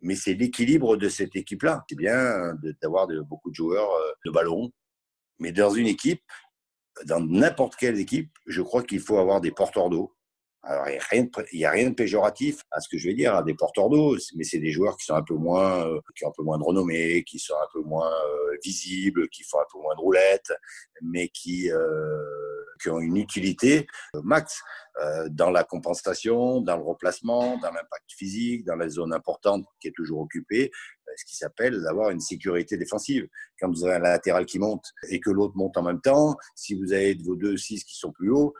mais 0.02 0.16
c'est 0.16 0.36
l'équilibre 0.36 0.96
de 0.96 1.10
cette 1.10 1.36
équipe-là. 1.36 1.84
C'est 1.90 1.98
bien 1.98 2.54
d'avoir 2.82 3.08
beaucoup 3.26 3.50
de 3.50 3.56
joueurs 3.56 3.92
euh, 3.92 4.12
de 4.26 4.32
ballon, 4.32 4.72
mais 5.40 5.52
dans 5.52 5.72
une 5.72 5.88
équipe, 5.88 6.24
dans 7.06 7.20
n'importe 7.20 7.76
quelle 7.76 8.00
équipe, 8.00 8.32
je 8.46 8.62
crois 8.62 8.84
qu'il 8.84 9.02
faut 9.02 9.18
avoir 9.18 9.42
des 9.42 9.52
porteurs 9.52 9.90
d'eau 9.90 10.15
alors, 10.68 10.88
il 10.90 11.30
n'y 11.54 11.66
a, 11.66 11.70
rien 11.70 11.90
de 11.90 11.94
péjoratif 11.94 12.64
à 12.72 12.80
ce 12.80 12.90
que 12.90 12.98
je 12.98 13.08
vais 13.08 13.14
dire, 13.14 13.36
à 13.36 13.44
des 13.44 13.54
porteurs 13.54 13.88
d'eau, 13.88 14.18
mais 14.36 14.44
c'est 14.44 14.58
des 14.58 14.72
joueurs 14.72 14.98
qui 14.98 15.06
sont 15.06 15.14
un 15.14 15.22
peu 15.22 15.36
moins, 15.36 15.88
euh, 15.88 16.00
qui 16.18 16.26
ont 16.26 16.30
un 16.30 16.34
peu 16.36 16.42
moins 16.42 16.58
de 16.58 16.64
renommée, 16.64 17.24
qui 17.24 17.38
sont 17.38 17.54
un 17.54 17.68
peu 17.72 17.82
moins 17.82 18.12
euh, 18.12 18.58
visibles, 18.64 19.30
qui 19.30 19.44
font 19.44 19.60
un 19.60 19.66
peu 19.72 19.80
moins 19.80 19.94
de 19.94 20.02
roulettes, 20.02 20.52
mais 21.04 21.28
qui, 21.28 21.72
euh, 21.72 22.55
qui 22.82 22.90
ont 22.90 23.00
une 23.00 23.18
utilité 23.18 23.88
max 24.24 24.62
dans 25.30 25.50
la 25.50 25.64
compensation, 25.64 26.62
dans 26.62 26.78
le 26.78 26.84
replacement, 26.84 27.58
dans 27.58 27.72
l'impact 27.72 28.12
physique, 28.12 28.64
dans 28.64 28.76
la 28.76 28.88
zone 28.88 29.14
importante 29.14 29.66
qui 29.82 29.90
est 29.90 29.96
toujours 29.96 30.22
occupée, 30.22 30.72
ce 31.18 31.26
qui 31.26 31.36
s'appelle 31.36 31.82
d'avoir 31.82 32.12
une 32.12 32.22
sécurité 32.22 32.78
défensive. 32.78 33.28
Quand 33.60 33.70
vous 33.70 33.84
avez 33.86 33.96
un 33.96 34.00
latéral 34.00 34.46
qui 34.46 34.58
monte 34.58 34.86
et 35.10 35.20
que 35.20 35.30
l'autre 35.30 35.58
monte 35.58 35.76
en 35.78 35.84
même 35.84 36.02
temps, 36.02 36.38
si 36.56 36.76
vous 36.76 36.94
avez 36.94 37.16
vos 37.16 37.36
deux 37.36 37.58
6 37.58 37.84
qui 37.84 37.98
sont 37.98 38.12
plus 38.12 38.32
hauts, 38.32 38.54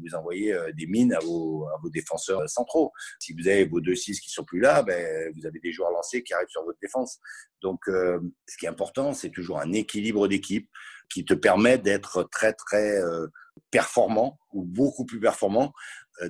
vous 0.00 0.14
envoyez 0.14 0.52
euh, 0.52 0.72
des 0.72 0.86
mines 0.86 1.12
à 1.12 1.20
vos, 1.20 1.68
défenseurs 1.92 2.48
centraux. 2.48 2.92
Si 3.18 3.32
vous 3.32 3.48
avez 3.48 3.64
vos 3.64 3.80
deux 3.80 3.94
6 3.94 4.20
qui 4.20 4.30
sont 4.30 4.44
plus 4.44 4.60
là, 4.60 4.82
ben, 4.82 5.32
vous 5.36 5.46
avez 5.46 5.60
des 5.60 5.72
joueurs 5.72 5.90
lancés 5.90 6.22
qui 6.22 6.34
arrivent 6.34 6.48
sur 6.48 6.64
votre 6.64 6.78
défense. 6.80 7.18
Donc, 7.62 7.80
euh, 7.88 8.20
ce 8.46 8.56
qui 8.56 8.66
est 8.66 8.68
important, 8.68 9.12
c'est 9.12 9.30
toujours 9.30 9.60
un 9.60 9.72
équilibre 9.72 10.28
d'équipe 10.28 10.68
qui 11.08 11.24
te 11.24 11.34
permet 11.34 11.78
d'être 11.78 12.28
très, 12.30 12.52
très 12.52 13.00
euh, 13.02 13.26
performant 13.70 14.38
ou 14.52 14.64
beaucoup 14.64 15.04
plus 15.04 15.20
performant, 15.20 15.72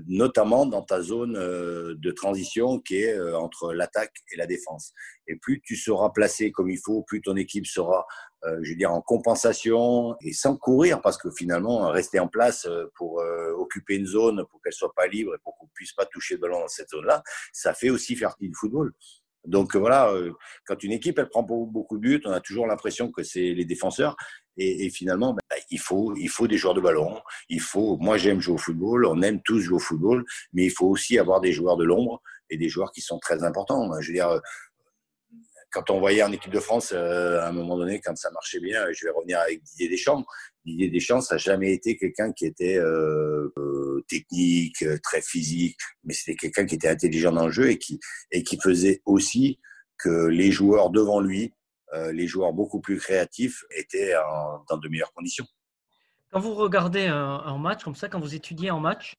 notamment 0.06 0.66
dans 0.66 0.82
ta 0.82 1.00
zone 1.00 1.32
de 1.32 2.10
transition 2.10 2.78
qui 2.80 2.96
est 2.96 3.18
entre 3.34 3.72
l'attaque 3.72 4.12
et 4.32 4.36
la 4.36 4.46
défense. 4.46 4.92
Et 5.28 5.36
plus 5.36 5.60
tu 5.62 5.76
seras 5.76 6.10
placé 6.10 6.50
comme 6.50 6.68
il 6.68 6.78
faut, 6.78 7.02
plus 7.02 7.22
ton 7.22 7.36
équipe 7.36 7.66
sera 7.66 8.06
euh, 8.44 8.58
je 8.62 8.70
veux 8.70 8.76
dire, 8.76 8.92
en 8.92 9.00
compensation 9.00 10.14
et 10.20 10.32
sans 10.32 10.56
courir, 10.56 11.00
parce 11.00 11.18
que 11.18 11.28
finalement, 11.30 11.90
rester 11.90 12.20
en 12.20 12.28
place 12.28 12.66
euh, 12.66 12.86
pour 12.94 13.20
euh, 13.20 13.50
occuper 13.54 13.96
une 13.96 14.06
zone, 14.06 14.44
pour 14.48 14.62
qu'elle 14.62 14.72
soit 14.72 14.92
pas 14.94 15.08
libre 15.08 15.34
et 15.34 15.38
pour 15.42 15.56
qu'on 15.58 15.66
puisse 15.74 15.92
pas 15.92 16.06
toucher 16.06 16.34
le 16.34 16.40
ballon 16.40 16.60
dans 16.60 16.68
cette 16.68 16.90
zone-là, 16.90 17.24
ça 17.52 17.74
fait 17.74 17.90
aussi 17.90 18.14
faire 18.14 18.36
du 18.40 18.52
football. 18.54 18.92
Donc 19.44 19.74
voilà, 19.76 20.12
quand 20.66 20.82
une 20.82 20.92
équipe 20.92 21.18
elle 21.18 21.28
prend 21.28 21.42
beaucoup 21.42 21.96
de 21.96 22.02
buts, 22.02 22.22
on 22.26 22.32
a 22.32 22.40
toujours 22.40 22.66
l'impression 22.66 23.10
que 23.10 23.22
c'est 23.22 23.54
les 23.54 23.64
défenseurs. 23.64 24.14
Et, 24.60 24.90
finalement, 24.90 25.34
ben, 25.34 25.60
il 25.70 25.78
faut 25.78 26.16
il 26.16 26.28
faut 26.28 26.48
des 26.48 26.56
joueurs 26.56 26.74
de 26.74 26.80
ballon. 26.80 27.20
Il 27.48 27.60
faut. 27.60 27.96
Moi, 27.98 28.18
j'aime 28.18 28.40
jouer 28.40 28.54
au 28.54 28.58
football. 28.58 29.06
On 29.06 29.22
aime 29.22 29.40
tous 29.42 29.60
jouer 29.60 29.76
au 29.76 29.80
football, 29.80 30.24
mais 30.52 30.64
il 30.64 30.70
faut 30.70 30.88
aussi 30.88 31.18
avoir 31.18 31.40
des 31.40 31.52
joueurs 31.52 31.76
de 31.76 31.84
l'ombre 31.84 32.20
et 32.50 32.56
des 32.56 32.68
joueurs 32.68 32.90
qui 32.90 33.00
sont 33.00 33.18
très 33.18 33.44
importants. 33.44 33.88
Je 34.00 34.08
veux 34.08 34.14
dire, 34.14 34.40
quand 35.70 35.90
on 35.90 36.00
voyait 36.00 36.22
en 36.22 36.32
équipe 36.32 36.52
de 36.52 36.60
France, 36.60 36.92
euh, 36.92 37.40
à 37.40 37.48
un 37.48 37.52
moment 37.52 37.76
donné, 37.76 38.00
quand 38.00 38.16
ça 38.16 38.30
marchait 38.30 38.60
bien, 38.60 38.84
je 38.92 39.04
vais 39.04 39.10
revenir 39.10 39.38
avec 39.40 39.62
Didier 39.62 39.88
Deschamps. 39.88 40.24
Didier 40.64 40.90
Deschamps, 40.90 41.20
ça 41.20 41.34
n'a 41.34 41.38
jamais 41.38 41.72
été 41.72 41.96
quelqu'un 41.96 42.32
qui 42.32 42.46
était 42.46 42.78
euh, 42.78 43.52
euh, 43.58 44.04
technique, 44.08 44.84
très 45.02 45.22
physique, 45.22 45.78
mais 46.04 46.14
c'était 46.14 46.36
quelqu'un 46.36 46.66
qui 46.66 46.76
était 46.76 46.88
intelligent 46.88 47.32
dans 47.32 47.46
le 47.46 47.52
jeu 47.52 47.70
et 47.70 47.78
qui, 47.78 48.00
et 48.32 48.42
qui 48.42 48.58
faisait 48.60 49.02
aussi 49.04 49.58
que 49.98 50.26
les 50.26 50.50
joueurs 50.52 50.90
devant 50.90 51.20
lui, 51.20 51.52
les 52.12 52.26
joueurs 52.26 52.52
beaucoup 52.52 52.80
plus 52.80 52.98
créatifs, 52.98 53.64
étaient 53.76 54.12
dans 54.68 54.76
de 54.76 54.88
meilleures 54.88 55.12
conditions. 55.12 55.46
Quand 56.30 56.40
vous 56.40 56.54
regardez 56.54 57.06
un, 57.06 57.16
un, 57.16 57.58
match 57.58 57.82
comme 57.82 57.94
ça, 57.94 58.08
quand 58.08 58.20
vous 58.20 58.34
étudiez 58.34 58.68
un 58.68 58.80
match, 58.80 59.14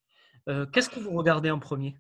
qu'est-ce 0.71 0.89
que 0.89 0.99
vous 0.99 1.12
regardez 1.12 1.49
en 1.49 1.60
premier? 1.60 1.95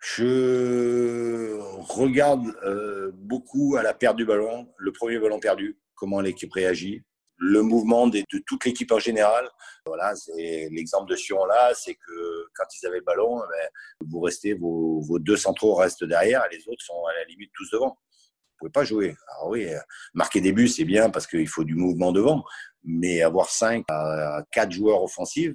Je 0.00 1.58
regarde 1.80 2.46
beaucoup 3.14 3.76
à 3.76 3.82
la 3.82 3.94
perte 3.94 4.16
du 4.16 4.24
ballon, 4.24 4.72
le 4.76 4.92
premier 4.92 5.18
ballon 5.18 5.38
perdu, 5.38 5.78
comment 5.94 6.20
l'équipe 6.20 6.52
réagit, 6.52 7.04
le 7.42 7.62
mouvement 7.62 8.06
de 8.06 8.22
toute 8.46 8.64
l'équipe 8.64 8.90
en 8.92 8.98
général. 8.98 9.48
Voilà, 9.84 10.14
c'est 10.14 10.68
l'exemple 10.70 11.10
de 11.10 11.16
Sion 11.16 11.44
là, 11.44 11.72
c'est 11.74 11.94
que 11.94 12.46
quand 12.54 12.64
ils 12.76 12.86
avaient 12.86 12.98
le 12.98 13.04
ballon, 13.04 13.42
eh 13.42 13.48
ben, 13.50 14.08
vous 14.08 14.20
restez, 14.20 14.54
vos, 14.54 15.00
vos, 15.00 15.18
deux 15.18 15.36
centraux 15.36 15.74
restent 15.74 16.04
derrière 16.04 16.44
et 16.50 16.56
les 16.56 16.68
autres 16.68 16.84
sont 16.84 17.04
à 17.06 17.14
la 17.14 17.24
limite 17.24 17.50
tous 17.54 17.68
devant. 17.70 17.98
Vous 18.62 18.68
pouvez 18.68 18.80
pas 18.80 18.84
jouer. 18.84 19.16
Alors 19.34 19.48
oui, 19.48 19.66
marquer 20.14 20.40
des 20.40 20.52
buts, 20.52 20.68
c'est 20.68 20.84
bien 20.84 21.10
parce 21.10 21.26
qu'il 21.26 21.48
faut 21.48 21.64
du 21.64 21.74
mouvement 21.74 22.12
devant, 22.12 22.44
mais 22.84 23.20
avoir 23.20 23.50
5 23.50 23.84
à 23.88 24.44
4 24.52 24.70
joueurs 24.70 25.02
offensifs, 25.02 25.54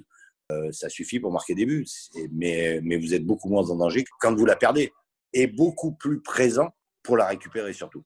euh, 0.52 0.70
ça 0.72 0.90
suffit 0.90 1.18
pour 1.18 1.32
marquer 1.32 1.54
des 1.54 1.64
buts. 1.64 1.86
Mais, 2.32 2.80
mais 2.82 2.98
vous 2.98 3.14
êtes 3.14 3.24
beaucoup 3.24 3.48
moins 3.48 3.70
en 3.70 3.76
danger 3.76 4.04
quand 4.20 4.34
vous 4.34 4.44
la 4.44 4.56
perdez 4.56 4.92
et 5.32 5.46
beaucoup 5.46 5.92
plus 5.92 6.20
présent 6.20 6.68
pour 7.02 7.16
la 7.16 7.26
récupérer 7.26 7.72
surtout. 7.72 8.04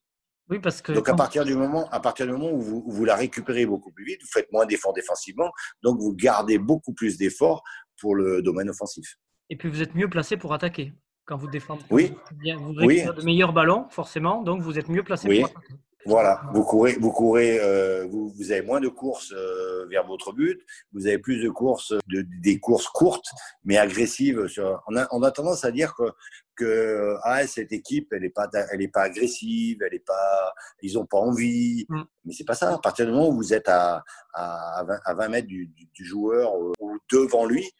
Oui, 0.48 0.60
parce 0.60 0.80
que 0.80 0.92
donc 0.92 1.08
à 1.08 1.14
partir 1.14 1.44
du 1.44 1.56
moment, 1.56 1.88
à 1.90 1.98
partir 1.98 2.26
du 2.26 2.32
moment 2.32 2.52
où 2.52 2.60
vous, 2.60 2.84
vous, 2.86 3.04
la 3.04 3.16
récupérez 3.16 3.66
beaucoup 3.66 3.90
plus 3.90 4.04
vite, 4.04 4.20
vous 4.22 4.30
faites 4.32 4.52
moins 4.52 4.66
d'efforts 4.66 4.92
défensivement, 4.92 5.50
donc 5.82 5.98
vous 5.98 6.14
gardez 6.14 6.58
beaucoup 6.58 6.92
plus 6.92 7.18
d'efforts 7.18 7.64
pour 8.00 8.14
le 8.14 8.40
domaine 8.40 8.70
offensif. 8.70 9.16
Et 9.50 9.56
puis 9.56 9.68
vous 9.68 9.82
êtes 9.82 9.96
mieux 9.96 10.08
placé 10.08 10.36
pour 10.36 10.54
attaquer 10.54 10.92
quand 11.24 11.36
vous 11.36 11.48
défendez. 11.48 11.82
Oui. 11.90 12.12
Vous 12.56 12.72
récupérez 12.72 13.10
oui. 13.10 13.16
de 13.16 13.22
meilleurs 13.22 13.52
ballons, 13.52 13.86
forcément, 13.90 14.42
donc 14.42 14.62
vous 14.62 14.78
êtes 14.78 14.88
mieux 14.88 15.02
placé 15.02 15.28
oui. 15.28 15.40
pour 15.40 15.50
attaquer. 15.50 15.74
Voilà, 16.04 16.42
vous 16.52 16.64
courez, 16.64 16.94
vous 16.94 17.12
courez, 17.12 17.60
euh, 17.60 18.06
vous, 18.10 18.30
vous, 18.30 18.50
avez 18.50 18.62
moins 18.62 18.80
de 18.80 18.88
courses 18.88 19.32
euh, 19.32 19.86
vers 19.88 20.04
votre 20.04 20.32
but, 20.32 20.60
vous 20.92 21.06
avez 21.06 21.18
plus 21.18 21.40
de 21.40 21.48
courses, 21.48 21.94
de, 22.08 22.26
des 22.42 22.58
courses 22.58 22.88
courtes 22.88 23.28
mais 23.64 23.76
agressives. 23.78 24.48
Sur, 24.48 24.82
on, 24.88 24.96
a, 24.96 25.06
on 25.12 25.22
a 25.22 25.30
tendance 25.30 25.64
à 25.64 25.70
dire 25.70 25.94
que, 25.94 26.10
que 26.56 27.16
ah, 27.22 27.46
cette 27.46 27.70
équipe, 27.70 28.12
elle 28.12 28.24
est 28.24 28.30
pas, 28.30 28.48
elle 28.72 28.82
est 28.82 28.88
pas 28.88 29.02
agressive, 29.02 29.78
elle 29.86 29.94
est 29.94 30.04
pas, 30.04 30.52
ils 30.82 30.98
ont 30.98 31.06
pas 31.06 31.18
envie. 31.18 31.86
Mm. 31.88 32.02
Mais 32.24 32.32
c'est 32.32 32.44
pas 32.44 32.54
ça. 32.54 32.74
À 32.74 32.78
partir 32.78 33.06
du 33.06 33.12
moment 33.12 33.28
où 33.28 33.36
vous 33.36 33.54
êtes 33.54 33.68
à, 33.68 34.02
à, 34.34 34.82
20, 34.84 34.98
à 35.04 35.14
20 35.14 35.28
mètres 35.28 35.48
du, 35.48 35.68
du, 35.68 35.86
du 35.94 36.04
joueur 36.04 36.52
ou 36.56 36.98
devant 37.12 37.46
lui, 37.46 37.70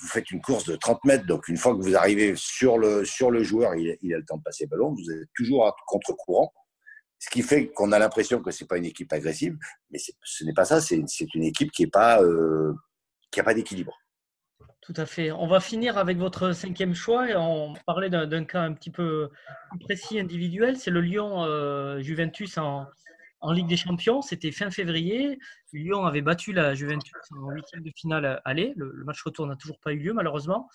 vous 0.00 0.06
faites 0.06 0.30
une 0.30 0.40
course 0.40 0.64
de 0.64 0.76
30 0.76 1.04
mètres. 1.04 1.26
Donc, 1.26 1.48
une 1.48 1.56
fois 1.56 1.74
que 1.74 1.80
vous 1.80 1.96
arrivez 1.96 2.34
sur 2.36 2.78
le, 2.78 3.04
joueur, 3.42 3.74
il, 3.74 4.14
a 4.14 4.18
le 4.18 4.24
temps 4.24 4.38
de 4.38 4.42
passer 4.42 4.64
le 4.64 4.70
ballon. 4.70 4.94
Vous 4.94 5.10
êtes 5.10 5.28
toujours 5.34 5.66
à 5.66 5.74
contre-courant. 5.86 6.52
Ce 7.18 7.30
qui 7.30 7.42
fait 7.42 7.68
qu'on 7.68 7.92
a 7.92 7.98
l'impression 7.98 8.42
que 8.42 8.50
c'est 8.50 8.66
pas 8.66 8.78
une 8.78 8.84
équipe 8.84 9.12
agressive, 9.12 9.56
mais 9.90 9.98
ce 9.98 10.44
n'est 10.44 10.54
pas 10.54 10.64
ça. 10.64 10.80
C'est 10.80 11.34
une 11.34 11.44
équipe 11.44 11.70
qui 11.70 11.84
n'a 11.84 11.90
pas, 11.90 12.22
euh, 12.22 12.74
pas 13.44 13.54
d'équilibre. 13.54 13.96
Tout 14.80 14.94
à 14.96 15.06
fait. 15.06 15.30
On 15.30 15.46
va 15.46 15.60
finir 15.60 15.96
avec 15.96 16.18
votre 16.18 16.52
cinquième 16.52 16.94
choix 16.94 17.30
et 17.30 17.36
on 17.36 17.74
parlait 17.86 18.10
d'un 18.10 18.44
cas 18.44 18.62
un 18.62 18.72
petit 18.72 18.90
peu 18.90 19.30
précis 19.80 20.18
individuel. 20.18 20.76
C'est 20.76 20.90
le 20.90 21.00
Lyon 21.00 21.44
euh, 21.44 22.00
Juventus 22.00 22.58
en, 22.58 22.86
en, 23.42 23.52
Ligue 23.52 23.66
des 23.66 23.76
Champions. 23.76 24.22
C'était 24.22 24.52
fin 24.52 24.70
février. 24.70 25.38
Lyon 25.72 26.04
avait 26.04 26.22
battu 26.22 26.52
la 26.52 26.74
Juventus 26.74 27.12
en 27.32 27.50
huitième 27.50 27.82
de 27.82 27.90
finale 27.96 28.40
aller. 28.44 28.72
Le, 28.76 28.90
le 28.92 29.04
match 29.04 29.22
retour 29.22 29.46
n'a 29.46 29.56
toujours 29.56 29.78
pas 29.80 29.92
eu 29.92 29.98
lieu 29.98 30.12
malheureusement. 30.12 30.68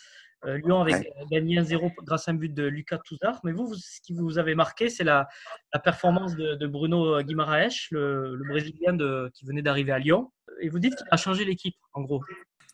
Euh, 0.46 0.58
Lyon 0.58 0.82
avait 0.82 0.94
ouais. 0.94 1.14
gagné 1.32 1.60
1-0 1.60 1.92
grâce 2.04 2.28
à 2.28 2.32
un 2.32 2.36
but 2.36 2.54
de 2.54 2.64
Lucas 2.64 3.00
Touzard. 3.00 3.40
Mais 3.44 3.52
vous, 3.52 3.68
vous 3.68 3.76
ce 3.76 4.02
qui 4.02 4.14
vous 4.14 4.38
avez 4.38 4.54
marqué, 4.54 4.90
c'est 4.90 5.04
la, 5.04 5.28
la, 5.74 5.80
performance 5.80 6.36
de, 6.36 6.56
de, 6.56 6.68
Bruno 6.68 7.22
Guimaraes, 7.24 7.88
le, 7.92 8.36
le 8.36 8.48
Brésilien 8.48 8.94
de, 8.94 9.32
qui 9.34 9.46
venait 9.46 9.64
d'arriver 9.64 9.92
à 9.92 10.00
Lyon. 10.00 10.32
Et 10.62 10.70
vous 10.70 10.80
dites 10.80 10.96
qu'il 10.96 11.08
a 11.10 11.18
changé 11.18 11.44
l'équipe, 11.44 11.76
en 11.94 12.02
gros. 12.02 12.24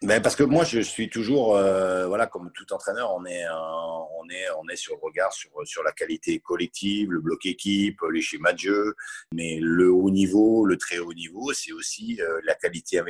Ben 0.02 0.22
parce 0.22 0.36
que 0.36 0.44
moi, 0.44 0.66
je 0.66 0.82
suis 0.82 1.10
toujours, 1.10 1.56
euh, 1.56 2.08
voilà, 2.08 2.28
comme 2.28 2.52
tout 2.54 2.74
entraîneur, 2.74 3.14
on 3.16 3.26
est, 3.26 3.46
on 3.50 4.30
est, 4.30 4.50
on 4.60 4.68
est 4.68 4.76
sur 4.76 4.96
le 4.96 5.02
regard 5.02 5.32
sur, 5.32 5.50
sur 5.64 5.82
la 5.82 5.94
qualité 5.94 6.40
collective, 6.40 7.10
le 7.10 7.22
bloc 7.22 7.46
équipe, 7.46 8.00
les 8.12 8.22
schémas 8.22 8.52
de 8.52 8.60
jeu. 8.60 8.96
Mais 9.34 9.60
le 9.62 9.92
haut 9.92 10.10
niveau, 10.10 10.66
le 10.66 10.78
très 10.78 11.00
haut 11.00 11.14
niveau, 11.14 11.54
c'est 11.54 11.72
aussi 11.72 12.20
euh, 12.22 12.42
la 12.44 12.56
qualité 12.56 13.02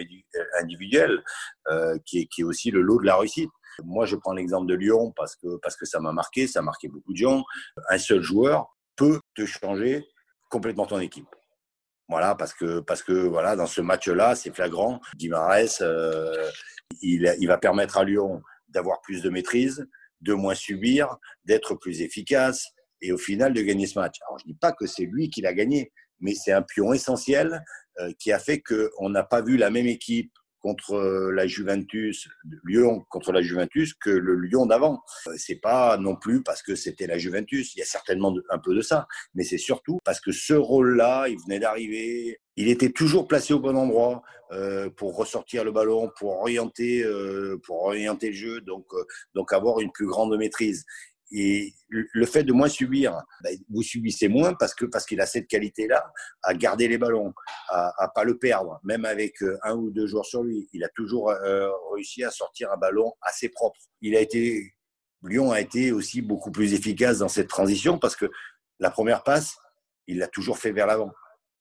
individuelle, 0.59 1.23
euh, 1.67 1.97
qui, 2.05 2.19
est, 2.19 2.25
qui 2.27 2.41
est 2.41 2.43
aussi 2.43 2.69
le 2.69 2.81
lot 2.81 2.99
de 2.99 3.05
la 3.05 3.17
réussite. 3.17 3.49
Moi, 3.83 4.05
je 4.05 4.15
prends 4.15 4.33
l'exemple 4.33 4.67
de 4.67 4.75
Lyon 4.75 5.13
parce 5.15 5.35
que, 5.35 5.57
parce 5.63 5.75
que 5.75 5.85
ça 5.85 5.99
m'a 5.99 6.11
marqué, 6.11 6.45
ça 6.45 6.59
a 6.59 6.61
marqué 6.61 6.89
beaucoup 6.89 7.13
de 7.13 7.17
gens. 7.17 7.43
Un 7.89 7.97
seul 7.97 8.21
joueur 8.21 8.67
peut 8.95 9.19
te 9.35 9.47
changer 9.47 10.05
complètement 10.49 10.85
ton 10.85 10.99
équipe. 10.99 11.25
Voilà, 12.09 12.35
parce 12.35 12.53
que, 12.53 12.79
parce 12.81 13.01
que 13.01 13.13
voilà, 13.13 13.55
dans 13.55 13.67
ce 13.67 13.81
match-là, 13.81 14.35
c'est 14.35 14.53
flagrant. 14.53 14.99
Guimarães, 15.15 15.81
euh, 15.81 16.49
il, 17.01 17.47
va 17.47 17.57
permettre 17.57 17.97
à 17.97 18.03
Lyon 18.03 18.41
d'avoir 18.67 19.01
plus 19.01 19.21
de 19.21 19.29
maîtrise, 19.29 19.87
de 20.21 20.33
moins 20.33 20.55
subir, 20.55 21.17
d'être 21.45 21.75
plus 21.75 22.01
efficace 22.01 22.67
et 23.01 23.11
au 23.11 23.17
final 23.17 23.53
de 23.53 23.61
gagner 23.61 23.87
ce 23.87 23.99
match. 23.99 24.17
Alors, 24.27 24.39
je 24.39 24.45
dis 24.45 24.53
pas 24.53 24.71
que 24.71 24.85
c'est 24.85 25.05
lui 25.05 25.29
qui 25.29 25.41
l'a 25.41 25.53
gagné, 25.53 25.91
mais 26.19 26.33
c'est 26.35 26.51
un 26.51 26.61
pion 26.61 26.93
essentiel 26.93 27.63
euh, 27.99 28.11
qui 28.19 28.31
a 28.31 28.39
fait 28.39 28.61
qu'on 28.61 29.09
n'a 29.09 29.23
pas 29.23 29.41
vu 29.41 29.57
la 29.57 29.69
même 29.69 29.87
équipe 29.87 30.31
contre 30.63 31.29
la 31.33 31.45
Juventus, 31.45 32.29
Lyon 32.63 33.05
contre 33.09 33.33
la 33.33 33.41
Juventus 33.41 33.93
que 33.93 34.09
le 34.09 34.35
Lyon 34.35 34.65
d'avant. 34.65 35.03
C'est 35.35 35.59
pas 35.59 35.97
non 35.97 36.15
plus 36.15 36.41
parce 36.41 36.63
que 36.63 36.73
c'était 36.73 37.05
la 37.05 37.17
Juventus. 37.17 37.75
Il 37.75 37.79
y 37.79 37.81
a 37.81 37.85
certainement 37.85 38.33
un 38.49 38.57
peu 38.57 38.73
de 38.73 38.81
ça, 38.81 39.07
mais 39.35 39.43
c'est 39.43 39.57
surtout 39.57 39.99
parce 40.05 40.21
que 40.21 40.31
ce 40.31 40.53
rôle-là, 40.53 41.27
il 41.27 41.37
venait 41.45 41.59
d'arriver. 41.59 42.39
Il 42.55 42.69
était 42.69 42.91
toujours 42.91 43.27
placé 43.27 43.53
au 43.53 43.59
bon 43.59 43.75
endroit 43.75 44.23
euh, 44.53 44.89
pour 44.89 45.15
ressortir 45.17 45.63
le 45.63 45.71
ballon, 45.71 46.11
pour 46.17 46.39
orienter, 46.39 47.03
euh, 47.03 47.59
pour 47.65 47.83
orienter 47.83 48.27
le 48.27 48.35
jeu, 48.35 48.61
donc 48.61 48.85
euh, 48.93 49.03
donc 49.33 49.51
avoir 49.51 49.79
une 49.79 49.91
plus 49.91 50.05
grande 50.05 50.37
maîtrise. 50.37 50.85
Et 51.35 51.73
le 51.89 52.25
fait 52.27 52.43
de 52.43 52.53
moins 52.53 52.69
subir, 52.69 53.19
ben, 53.43 53.57
vous 53.69 53.81
subissez 53.81 54.27
moins 54.27 54.53
parce 54.53 54.75
que 54.75 54.85
parce 54.85 55.05
qu'il 55.05 55.19
a 55.19 55.25
cette 55.25 55.47
qualité-là 55.47 56.13
à 56.43 56.53
garder 56.53 56.87
les 56.87 56.99
ballons, 56.99 57.33
à, 57.69 57.91
à 57.97 58.07
pas 58.07 58.23
le 58.23 58.37
perdre, 58.37 58.79
même 58.83 59.03
avec 59.03 59.41
euh, 59.41 59.57
un 59.63 59.75
ou 59.75 59.89
deux 59.89 60.05
joueurs 60.05 60.25
sur 60.25 60.43
lui. 60.43 60.69
Il 60.73 60.83
a 60.83 60.89
toujours 60.89 61.31
euh, 61.31 61.69
réussi 61.91 62.23
à 62.23 62.29
sortir 62.29 62.71
un 62.71 62.77
ballon 62.77 63.13
assez 63.21 63.49
propre. 63.49 63.79
Il 64.01 64.15
a 64.15 64.19
été 64.19 64.73
Lyon 65.23 65.51
a 65.51 65.61
été 65.61 65.91
aussi 65.91 66.21
beaucoup 66.21 66.51
plus 66.51 66.73
efficace 66.73 67.19
dans 67.19 67.29
cette 67.29 67.47
transition 67.47 67.97
parce 67.97 68.15
que 68.15 68.29
la 68.79 68.91
première 68.91 69.23
passe, 69.23 69.57
il 70.07 70.17
l'a 70.17 70.27
toujours 70.27 70.57
fait 70.57 70.71
vers 70.71 70.85
l'avant. 70.85 71.11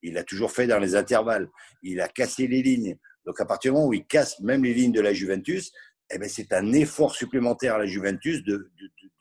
Il 0.03 0.15
l'a 0.15 0.25
toujours 0.25 0.51
fait 0.51 0.67
dans 0.67 0.81
les 0.81 0.97
intervalles. 0.97 1.49
Il 1.83 2.01
a 2.01 2.09
cassé 2.09 2.49
les 2.49 2.63
lignes. 2.63 2.99
Donc 3.25 3.41
à 3.41 3.47
partir 3.47 3.71
du 3.71 3.77
moment 3.77 3.89
où 3.89 3.95
il 3.95 4.05
casse 4.05 4.41
même 4.41 4.65
les 4.65 4.75
lignes 4.75 4.93
de 4.93 5.01
la 5.01 5.13
Juventus, 5.13 5.73
eh 6.13 6.19
ben, 6.19 6.29
c'est 6.29 6.53
un 6.53 6.73
effort 6.73 7.15
supplémentaire 7.15 7.75
à 7.75 7.79
la 7.79 7.87
Juventus 7.87 8.43
de 8.45 8.71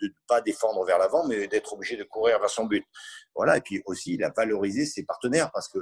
ne 0.01 0.07
pas 0.27 0.41
défendre 0.41 0.83
vers 0.85 0.97
l'avant, 0.97 1.27
mais 1.27 1.47
d'être 1.47 1.73
obligé 1.73 1.95
de 1.95 2.03
courir 2.03 2.39
vers 2.39 2.49
son 2.49 2.65
but. 2.65 2.83
Voilà. 3.35 3.57
Et 3.57 3.61
puis 3.61 3.81
aussi, 3.85 4.15
il 4.15 4.23
a 4.23 4.31
valorisé 4.35 4.85
ses 4.85 5.03
partenaires 5.03 5.51
parce 5.51 5.69
que 5.69 5.79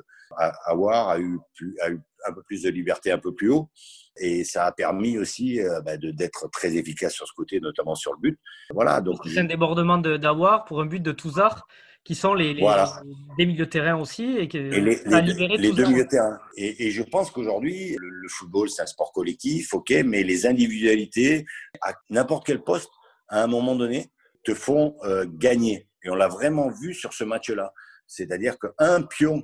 Awar 0.66 1.10
a 1.10 1.20
eu, 1.20 1.40
a 1.82 1.90
eu 1.90 2.00
un 2.26 2.34
peu 2.34 2.44
plus 2.44 2.64
de 2.64 2.70
liberté 2.70 3.12
un 3.12 3.18
peu 3.18 3.34
plus 3.34 3.50
haut. 3.50 3.70
Et 4.18 4.44
ça 4.44 4.66
a 4.66 4.72
permis 4.72 5.18
aussi 5.18 5.62
euh, 5.62 5.82
bah, 5.82 5.98
d'être 5.98 6.50
très 6.52 6.76
efficace 6.76 7.14
sur 7.14 7.28
ce 7.28 7.34
côté, 7.34 7.60
notamment 7.60 7.96
sur 7.96 8.14
le 8.14 8.20
but. 8.20 8.40
Voilà. 8.72 9.00
Donc, 9.02 9.20
c'est 9.26 9.40
un 9.40 9.46
débordement 9.46 9.98
d'Awar 9.98 10.66
pour 10.66 10.82
un 10.82 10.86
but 10.86 11.02
de 11.02 11.12
Touzard 11.12 11.66
qui 12.10 12.16
sont 12.16 12.34
les, 12.34 12.56
les 12.56 12.62
voilà. 12.62 13.04
milieux 13.38 13.56
de 13.56 13.66
terrain 13.66 13.96
aussi 13.96 14.36
et, 14.40 14.48
qui 14.48 14.58
et 14.58 14.82
les, 14.82 14.82
les, 14.82 15.58
les 15.58 15.72
deux 15.72 15.86
milieux 15.86 16.06
de 16.06 16.10
terrain. 16.10 16.40
Et, 16.58 16.88
et 16.88 16.90
je 16.90 17.04
pense 17.04 17.30
qu'aujourd'hui, 17.30 17.96
le, 18.00 18.10
le, 18.10 18.28
football, 18.28 18.68
c'est 18.68 18.82
un 18.82 18.88
sport 18.88 19.12
collectif, 19.12 19.76
ok, 19.76 19.94
mais 20.04 20.24
les 20.24 20.48
individualités, 20.48 21.46
à 21.84 21.94
n'importe 22.10 22.48
quel 22.48 22.64
poste, 22.64 22.90
à 23.28 23.44
un 23.44 23.46
moment 23.46 23.76
donné, 23.76 24.10
te 24.44 24.56
font 24.56 24.96
euh, 25.04 25.28
gagner. 25.32 25.88
Et 26.04 26.10
on 26.10 26.16
l'a 26.16 26.30
vraiment 26.30 26.72
vu 26.72 26.96
sur 26.96 27.14
ce 27.14 27.24
match-là. 27.24 27.74
C'est-à-dire 28.08 28.58
qu'un 28.58 29.04
pion 29.04 29.44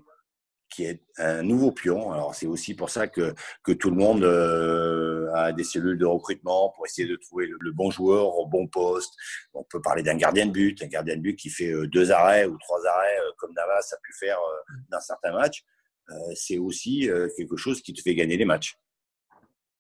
qui 0.69 0.85
est 0.85 1.01
un 1.17 1.43
nouveau 1.43 1.71
pion. 1.71 2.11
Alors 2.11 2.35
c'est 2.35 2.47
aussi 2.47 2.73
pour 2.73 2.89
ça 2.89 3.07
que, 3.07 3.33
que 3.63 3.71
tout 3.71 3.89
le 3.89 3.95
monde 3.95 4.23
euh, 4.23 5.31
a 5.33 5.51
des 5.51 5.63
cellules 5.63 5.97
de 5.97 6.05
recrutement 6.05 6.71
pour 6.75 6.85
essayer 6.85 7.07
de 7.07 7.15
trouver 7.15 7.47
le, 7.47 7.71
bon 7.71 7.91
joueur 7.91 8.37
au 8.37 8.47
bon 8.47 8.67
poste. 8.67 9.13
On 9.53 9.63
peut 9.63 9.81
parler 9.81 10.03
d'un 10.03 10.15
gardien 10.15 10.45
de 10.45 10.51
but, 10.51 10.81
un 10.81 10.87
gardien 10.87 11.15
de 11.15 11.21
but 11.21 11.35
qui 11.35 11.49
fait 11.49 11.71
euh, 11.71 11.87
deux 11.87 12.11
arrêts 12.11 12.45
ou 12.45 12.57
trois 12.57 12.85
arrêts 12.85 13.19
euh, 13.19 13.31
comme 13.37 13.53
Navas 13.53 13.87
a 13.91 13.97
pu 14.03 14.13
faire 14.19 14.37
euh, 14.37 14.73
dans 14.89 14.99
certains 14.99 15.31
matchs. 15.31 15.63
Euh, 16.09 16.13
c'est 16.35 16.57
aussi 16.57 17.09
quelque 17.35 17.57
chose 17.57 17.81
qui 17.81 17.93
te 17.93 18.01
fait 18.01 18.13
gagner 18.13 18.37
les 18.37 18.45
matchs. 18.45 18.77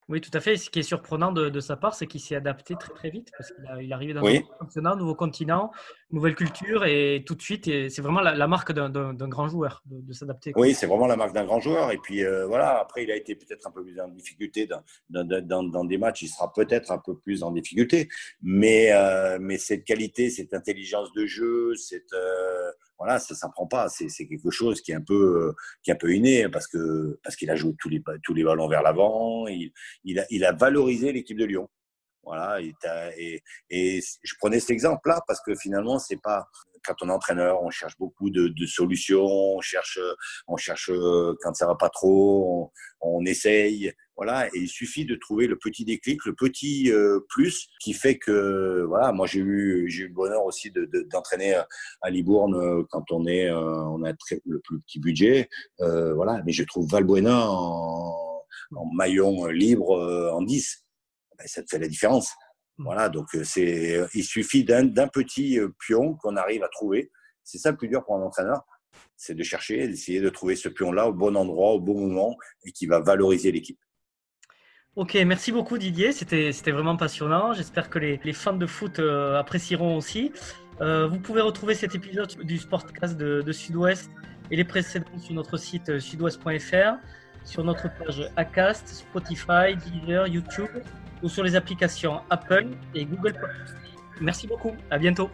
Oui, 0.07 0.21
tout 0.21 0.29
à 0.33 0.39
fait. 0.39 0.55
Ce 0.55 0.69
qui 0.69 0.79
est 0.79 0.83
surprenant 0.83 1.31
de, 1.31 1.49
de 1.49 1.59
sa 1.59 1.77
part, 1.77 1.95
c'est 1.95 2.05
qu'il 2.05 2.21
s'est 2.21 2.35
adapté 2.35 2.75
très 2.79 2.93
très 2.93 3.09
vite 3.09 3.31
parce 3.35 3.51
qu'il 3.51 3.65
il 3.81 3.89
est 3.89 3.93
arrivé 3.93 4.13
dans 4.13 4.21
oui. 4.21 4.43
un 4.59 4.95
nouveau 4.95 5.15
continent, 5.15 5.71
nouvelle 6.11 6.35
culture 6.35 6.85
et 6.85 7.23
tout 7.25 7.33
de 7.33 7.41
suite, 7.41 7.65
c'est 7.65 8.01
vraiment 8.01 8.21
la, 8.21 8.35
la 8.35 8.47
marque 8.47 8.71
d'un 8.71 9.27
grand 9.27 9.47
joueur 9.47 9.81
de, 9.87 10.01
de 10.01 10.13
s'adapter. 10.13 10.53
Oui, 10.55 10.75
c'est 10.75 10.85
vraiment 10.85 11.07
la 11.07 11.15
marque 11.15 11.33
d'un 11.33 11.45
grand 11.45 11.59
joueur. 11.59 11.91
Et 11.91 11.97
puis 11.97 12.23
euh, 12.23 12.45
voilà, 12.45 12.79
après, 12.79 13.03
il 13.03 13.09
a 13.09 13.15
été 13.15 13.33
peut-être 13.35 13.65
un 13.65 13.71
peu 13.71 13.83
plus 13.83 13.99
en 13.99 14.07
difficulté 14.09 14.67
dans, 14.67 14.83
dans, 15.09 15.27
dans, 15.43 15.63
dans 15.63 15.85
des 15.85 15.97
matchs. 15.97 16.21
Il 16.21 16.27
sera 16.27 16.53
peut-être 16.53 16.91
un 16.91 16.99
peu 16.99 17.17
plus 17.17 17.41
en 17.41 17.51
difficulté, 17.51 18.07
mais 18.43 18.91
euh, 18.91 19.39
mais 19.41 19.57
cette 19.57 19.85
qualité, 19.85 20.29
cette 20.29 20.53
intelligence 20.53 21.11
de 21.13 21.25
jeu, 21.25 21.73
cette 21.75 22.13
euh, 22.13 22.71
voilà, 22.97 23.19
ça 23.19 23.35
s'apprend 23.35 23.67
pas. 23.67 23.89
C'est 23.89 24.27
quelque 24.27 24.51
chose 24.51 24.81
qui 24.81 24.91
est 24.91 24.95
un 24.95 25.01
peu, 25.01 25.53
qui 25.83 25.91
est 25.91 25.93
un 25.93 25.97
peu 25.97 26.13
inné 26.13 26.49
parce 26.49 26.67
que 26.67 27.19
parce 27.23 27.35
qu'il 27.35 27.49
a 27.49 27.55
joué 27.55 27.73
tous 27.79 27.89
les 27.89 28.01
tous 28.23 28.33
les 28.33 28.43
ballons 28.43 28.67
vers 28.67 28.81
l'avant. 28.81 29.47
Il, 29.47 29.71
il 30.03 30.19
a 30.19 30.25
il 30.29 30.45
a 30.45 30.53
valorisé 30.53 31.11
l'équipe 31.11 31.37
de 31.37 31.45
Lyon. 31.45 31.69
Voilà, 32.25 32.59
et, 32.59 33.43
et, 33.69 34.01
je 34.23 34.33
prenais 34.39 34.59
cet 34.59 34.71
exemple-là 34.71 35.21
parce 35.27 35.39
que 35.41 35.55
finalement, 35.55 35.99
c'est 35.99 36.21
pas 36.21 36.47
quand 36.85 36.95
on 37.01 37.09
est 37.09 37.11
entraîneur, 37.11 37.61
on 37.63 37.69
cherche 37.69 37.97
beaucoup 37.97 38.29
de, 38.29 38.65
solutions, 38.65 39.25
on 39.25 39.61
cherche, 39.61 39.99
on 40.47 40.57
cherche 40.57 40.91
quand 41.41 41.53
ça 41.53 41.67
va 41.67 41.75
pas 41.75 41.89
trop, 41.89 42.71
on, 43.01 43.25
essaye, 43.25 43.93
voilà. 44.15 44.47
Et 44.47 44.59
il 44.59 44.67
suffit 44.67 45.05
de 45.05 45.15
trouver 45.15 45.47
le 45.47 45.57
petit 45.57 45.85
déclic, 45.85 46.25
le 46.25 46.33
petit 46.33 46.91
euh, 46.91 47.19
plus 47.29 47.69
qui 47.79 47.93
fait 47.93 48.17
que, 48.17 48.83
voilà. 48.87 49.11
Moi, 49.11 49.27
j'ai 49.27 49.39
eu, 49.39 49.89
j'ai 49.89 50.03
eu 50.03 50.07
le 50.07 50.13
bonheur 50.13 50.45
aussi 50.45 50.71
d'entraîner 51.11 51.53
de, 51.53 51.59
à 52.01 52.09
Libourne 52.09 52.55
euh, 52.55 52.83
quand 52.89 53.11
on 53.11 53.25
est, 53.25 53.49
euh, 53.49 53.83
on 53.85 54.03
a 54.03 54.11
le 54.45 54.59
plus 54.59 54.79
petit 54.79 54.99
budget, 54.99 55.49
voilà. 55.79 56.41
Mais 56.45 56.51
je 56.51 56.63
trouve 56.63 56.89
Valbuena 56.89 57.47
en, 57.49 58.43
en 58.75 58.85
maillon 58.93 59.45
libre 59.47 60.31
en 60.33 60.41
10 60.41 60.84
ben, 61.37 61.47
ça 61.47 61.63
te 61.63 61.69
fait 61.69 61.79
la 61.79 61.87
différence. 61.87 62.33
Mmh. 62.77 62.83
Voilà, 62.83 63.09
donc 63.09 63.27
euh, 63.35 63.43
c'est, 63.43 64.05
il 64.13 64.23
suffit 64.23 64.63
d'un, 64.63 64.89
petit 65.07 65.59
euh, 65.59 65.69
pion 65.79 66.15
qu'on 66.15 66.35
arrive 66.35 66.63
à 66.63 66.67
trouver. 66.67 67.11
C'est 67.43 67.57
ça 67.57 67.71
le 67.71 67.77
plus 67.77 67.87
dur 67.87 68.03
pour 68.03 68.15
un 68.15 68.21
entraîneur, 68.21 68.63
c'est 69.15 69.35
de 69.35 69.43
chercher, 69.43 69.87
d'essayer 69.87 70.19
de 70.19 70.29
trouver 70.29 70.55
ce 70.55 70.67
pion-là 70.67 71.07
au 71.07 71.13
bon 71.13 71.35
endroit, 71.35 71.71
au 71.73 71.79
bon 71.79 71.99
moment 71.99 72.35
et 72.65 72.71
qui 72.71 72.87
va 72.87 72.99
valoriser 72.99 73.51
l'équipe. 73.51 73.79
Ok, 74.95 75.13
merci 75.25 75.51
beaucoup 75.51 75.77
Didier, 75.77 76.11
c'était, 76.11 76.51
c'était 76.53 76.71
vraiment 76.71 76.95
passionnant. 76.95 77.53
J'espère 77.53 77.89
que 77.89 77.99
les, 77.99 78.19
les 78.23 78.33
fans 78.33 78.55
de 78.55 78.65
foot 78.65 78.99
euh, 78.99 79.37
apprécieront 79.37 79.95
aussi. 79.95 80.31
vous 80.79 81.19
pouvez 81.19 81.41
retrouver 81.41 81.75
cet 81.75 81.95
épisode 81.95 82.35
du 82.43 82.57
Sportcast 82.57 83.15
de, 83.15 83.41
de 83.41 83.51
Sud-Ouest 83.51 84.09
et 84.51 84.55
les 84.55 84.63
précédents 84.63 85.19
sur 85.19 85.33
notre 85.33 85.57
site 85.57 85.99
sudouest.fr, 85.99 86.95
sur 87.43 87.63
notre 87.63 87.89
page 87.97 88.29
Acast, 88.35 88.87
Spotify, 88.87 89.75
Deezer, 89.75 90.27
YouTube 90.27 90.69
ou 91.23 91.29
sur 91.29 91.43
les 91.43 91.55
applications 91.55 92.21
Apple 92.29 92.67
et 92.93 93.05
Google 93.05 93.35
Merci 94.21 94.47
beaucoup. 94.47 94.71
À 94.89 94.97
bientôt. 94.97 95.29